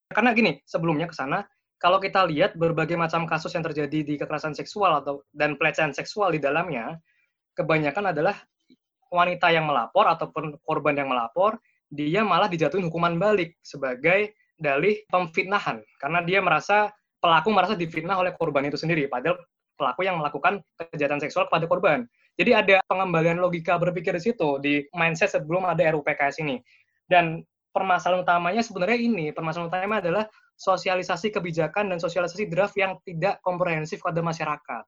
[0.10, 1.46] karena gini sebelumnya ke sana
[1.80, 6.34] kalau kita lihat berbagai macam kasus yang terjadi di kekerasan seksual atau dan pelecehan seksual
[6.34, 7.00] di dalamnya
[7.56, 8.36] kebanyakan adalah
[9.10, 11.57] wanita yang melapor ataupun korban yang melapor,
[11.89, 18.36] dia malah dijatuhin hukuman balik sebagai dalih pemfitnahan karena dia merasa pelaku merasa difitnah oleh
[18.38, 19.39] korban itu sendiri padahal
[19.80, 20.60] pelaku yang melakukan
[20.91, 22.03] kejahatan seksual kepada korban.
[22.36, 26.60] Jadi ada pengembalian logika berpikir di situ di mindset sebelum ada RUU PKS ini.
[27.07, 30.26] Dan permasalahan utamanya sebenarnya ini, permasalahan utamanya adalah
[30.60, 34.84] sosialisasi kebijakan dan sosialisasi draft yang tidak komprehensif pada masyarakat.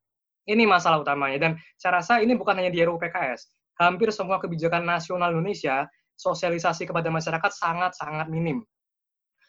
[0.47, 4.85] Ini masalah utamanya dan saya rasa ini bukan hanya di RUU PKS hampir semua kebijakan
[4.85, 8.61] nasional Indonesia sosialisasi kepada masyarakat sangat-sangat minim.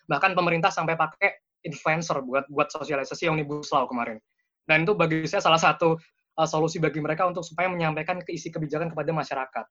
[0.08, 1.36] Bahkan pemerintah sampai pakai
[1.68, 4.18] influencer buat buat sosialisasi omnibus law kemarin.
[4.64, 5.94] Dan itu bagi saya salah satu
[6.38, 9.64] uh, solusi bagi mereka untuk supaya menyampaikan keisi kebijakan kepada masyarakat.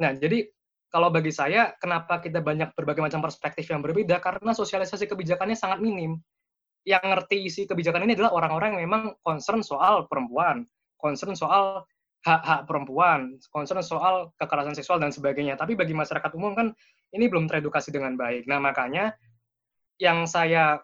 [0.00, 0.44] Nah, jadi
[0.92, 4.22] kalau bagi saya, kenapa kita banyak berbagai macam perspektif yang berbeda?
[4.22, 6.16] Karena sosialisasi kebijakannya sangat minim.
[6.86, 10.62] Yang ngerti isi kebijakan ini adalah orang-orang yang memang concern soal perempuan,
[10.94, 11.82] concern soal
[12.26, 15.54] hak-hak perempuan, concern soal kekerasan seksual dan sebagainya.
[15.54, 16.74] Tapi bagi masyarakat umum kan
[17.14, 18.50] ini belum teredukasi dengan baik.
[18.50, 19.14] Nah, makanya
[20.02, 20.82] yang saya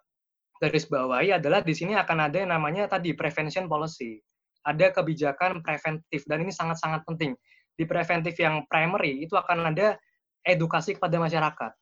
[0.63, 4.23] garis bawahi adalah di sini akan ada yang namanya tadi prevention policy.
[4.63, 7.35] Ada kebijakan preventif dan ini sangat-sangat penting.
[7.75, 9.99] Di preventif yang primary itu akan ada
[10.47, 11.73] edukasi kepada masyarakat.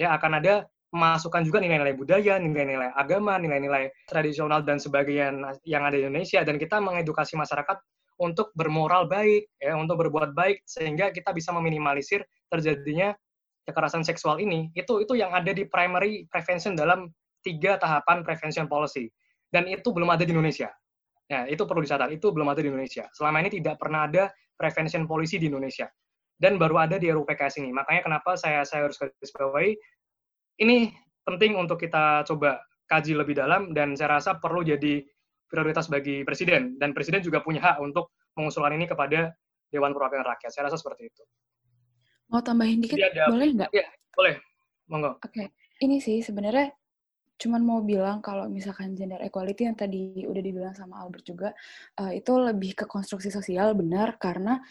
[0.00, 0.64] Ya, akan ada
[0.96, 6.56] masukan juga nilai-nilai budaya, nilai-nilai agama, nilai-nilai tradisional dan sebagainya yang ada di Indonesia dan
[6.56, 7.76] kita mengedukasi masyarakat
[8.16, 13.12] untuk bermoral baik, ya, untuk berbuat baik sehingga kita bisa meminimalisir terjadinya
[13.68, 14.72] kekerasan seksual ini.
[14.72, 17.12] Itu itu yang ada di primary prevention dalam
[17.44, 19.12] tiga tahapan prevention policy
[19.52, 20.72] dan itu belum ada di Indonesia.
[21.26, 23.10] Ya, itu perlu dicatat, itu belum ada di Indonesia.
[23.10, 25.90] Selama ini tidak pernah ada prevention policy di Indonesia.
[26.36, 27.72] Dan baru ada di RUU PKS ini.
[27.72, 29.72] Makanya kenapa saya saya harus garis bawahi
[30.60, 30.92] ini
[31.26, 35.02] penting untuk kita coba kaji lebih dalam dan saya rasa perlu jadi
[35.46, 39.32] prioritas bagi presiden dan presiden juga punya hak untuk mengusulkan ini kepada
[39.70, 40.50] Dewan Perwakilan Rakyat.
[40.52, 41.22] Saya rasa seperti itu.
[42.30, 43.70] Mau tambahin dikit, ada, boleh nggak?
[43.70, 44.34] Iya, boleh.
[44.86, 45.18] Monggo.
[45.18, 45.46] Oke, okay.
[45.82, 46.70] ini sih sebenarnya
[47.36, 51.48] cuman mau bilang kalau misalkan gender equality yang tadi udah dibilang sama Albert juga,
[52.00, 54.62] uh, itu lebih ke konstruksi sosial benar karena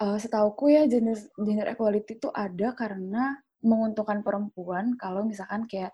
[0.00, 5.92] uh, setauku ya gender gender equality itu ada karena menguntungkan perempuan kalau misalkan kayak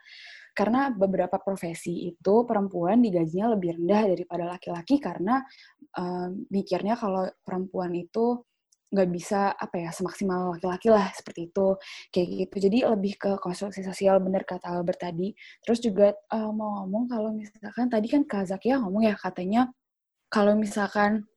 [0.57, 5.45] karena beberapa profesi itu perempuan digajinya lebih rendah daripada laki-laki karena
[6.01, 6.33] uh,
[6.97, 8.41] kalau perempuan itu
[8.87, 11.77] nggak bisa apa ya semaksimal laki-laki lah seperti itu.
[12.09, 12.57] Kayak gitu.
[12.71, 15.37] Jadi lebih ke konstruksi sosial bener kata Albert tadi.
[15.61, 19.69] Terus juga uh, mau ngomong kalau misalkan tadi kan Kak Zakia ngomong ya katanya
[20.33, 21.29] kalau misalkan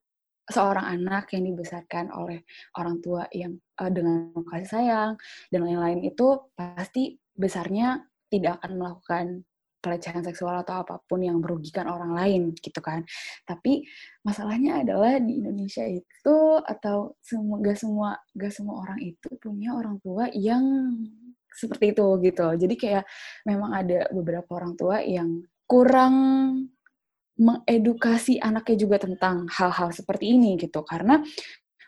[0.49, 2.41] seorang anak yang dibesarkan oleh
[2.73, 5.11] orang tua yang uh, dengan kasih sayang
[5.53, 8.01] dan lain-lain itu pasti besarnya
[8.31, 9.25] tidak akan melakukan
[9.79, 13.07] pelecehan seksual atau apa pun yang merugikan orang lain gitu kan.
[13.47, 13.87] Tapi
[14.27, 19.97] masalahnya adalah di Indonesia itu atau semua gak semua gak semua orang itu punya orang
[20.03, 20.63] tua yang
[21.55, 22.47] seperti itu gitu.
[22.59, 23.03] Jadi kayak
[23.47, 26.15] memang ada beberapa orang tua yang kurang
[27.39, 31.23] mengedukasi anaknya juga tentang hal-hal seperti ini gitu karena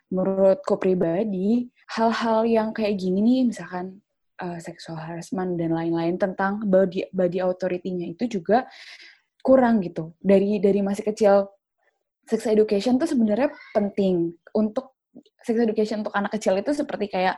[0.08, 4.00] menurutku pribadi hal-hal yang kayak gini nih misalkan
[4.42, 8.66] uh, sexual harassment dan lain-lain tentang body body authority-nya itu juga
[9.46, 11.50] kurang gitu dari dari masih kecil
[12.26, 14.98] sex education tuh sebenarnya penting untuk
[15.42, 17.38] sex education untuk anak kecil itu seperti kayak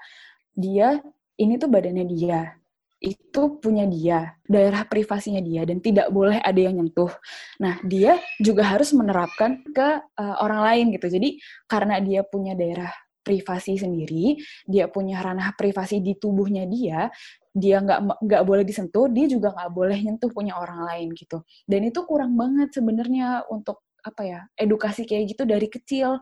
[0.56, 1.00] dia
[1.40, 2.56] ini tuh badannya dia
[3.04, 7.12] itu punya dia, daerah privasinya dia, dan tidak boleh ada yang nyentuh.
[7.60, 11.12] Nah, dia juga harus menerapkan ke uh, orang lain gitu.
[11.12, 11.36] Jadi,
[11.68, 17.08] karena dia punya daerah privasi sendiri, dia punya ranah privasi di tubuhnya dia,
[17.56, 21.42] dia nggak nggak boleh disentuh, dia juga nggak boleh nyentuh punya orang lain gitu.
[21.64, 26.20] Dan itu kurang banget sebenarnya untuk apa ya edukasi kayak gitu dari kecil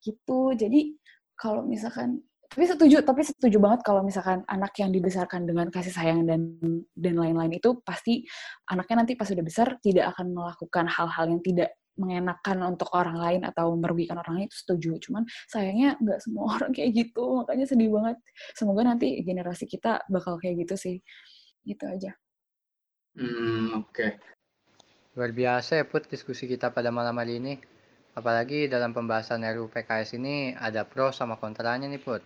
[0.00, 0.54] gitu.
[0.54, 0.94] Jadi
[1.34, 6.24] kalau misalkan tapi setuju tapi setuju banget kalau misalkan anak yang dibesarkan dengan kasih sayang
[6.24, 6.56] dan
[6.94, 8.22] dan lain-lain itu pasti
[8.70, 13.42] anaknya nanti pas sudah besar tidak akan melakukan hal-hal yang tidak mengenakan untuk orang lain
[13.48, 17.90] atau merugikan orang lain itu setuju cuman sayangnya nggak semua orang kayak gitu makanya sedih
[17.92, 18.16] banget
[18.52, 20.96] semoga nanti generasi kita bakal kayak gitu sih
[21.64, 22.12] gitu aja
[23.16, 24.10] hmm oke okay.
[25.16, 27.56] luar biasa ya put diskusi kita pada malam hari ini
[28.16, 32.22] apalagi dalam pembahasan RUU PKS ini ada pro sama kontranya nih put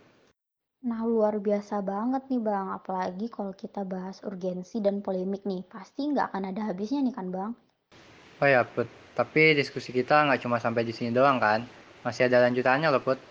[0.81, 2.73] Nah, luar biasa banget nih Bang.
[2.73, 5.61] Apalagi kalau kita bahas urgensi dan polemik nih.
[5.69, 7.53] Pasti nggak akan ada habisnya nih kan Bang?
[8.41, 8.89] Oh ya, Put.
[9.13, 11.61] Tapi diskusi kita nggak cuma sampai di sini doang kan?
[12.01, 13.21] Masih ada lanjutannya loh, Put.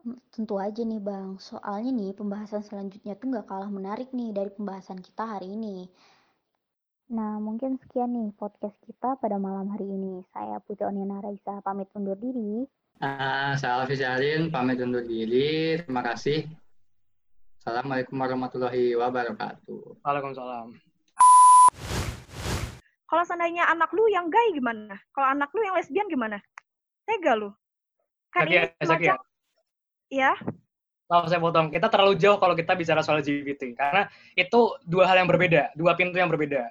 [0.00, 4.48] Hmm, tentu aja nih Bang, soalnya nih pembahasan selanjutnya tuh nggak kalah menarik nih dari
[4.48, 5.92] pembahasan kita hari ini.
[7.12, 10.24] Nah, mungkin sekian nih podcast kita pada malam hari ini.
[10.32, 12.64] Saya Putri Oniana Raisa pamit undur diri.
[12.96, 15.76] Uh, saya Alfi Syarin, pamit undur diri.
[15.84, 16.48] Terima kasih.
[17.60, 20.00] Assalamualaikum warahmatullahi wabarakatuh.
[20.00, 20.89] Waalaikumsalam.
[23.10, 24.94] Kalau seandainya anak lu yang gay gimana?
[25.10, 26.38] Kalau anak lu yang lesbian gimana?
[27.02, 27.50] Tega lu.
[28.30, 29.14] Kan Sakia, ini semacam...
[30.14, 30.32] Ya.
[31.10, 33.74] Kalau saya potong, kita terlalu jauh kalau kita bicara soal LGBT.
[33.74, 34.06] Karena
[34.38, 36.70] itu dua hal yang berbeda, dua pintu yang berbeda.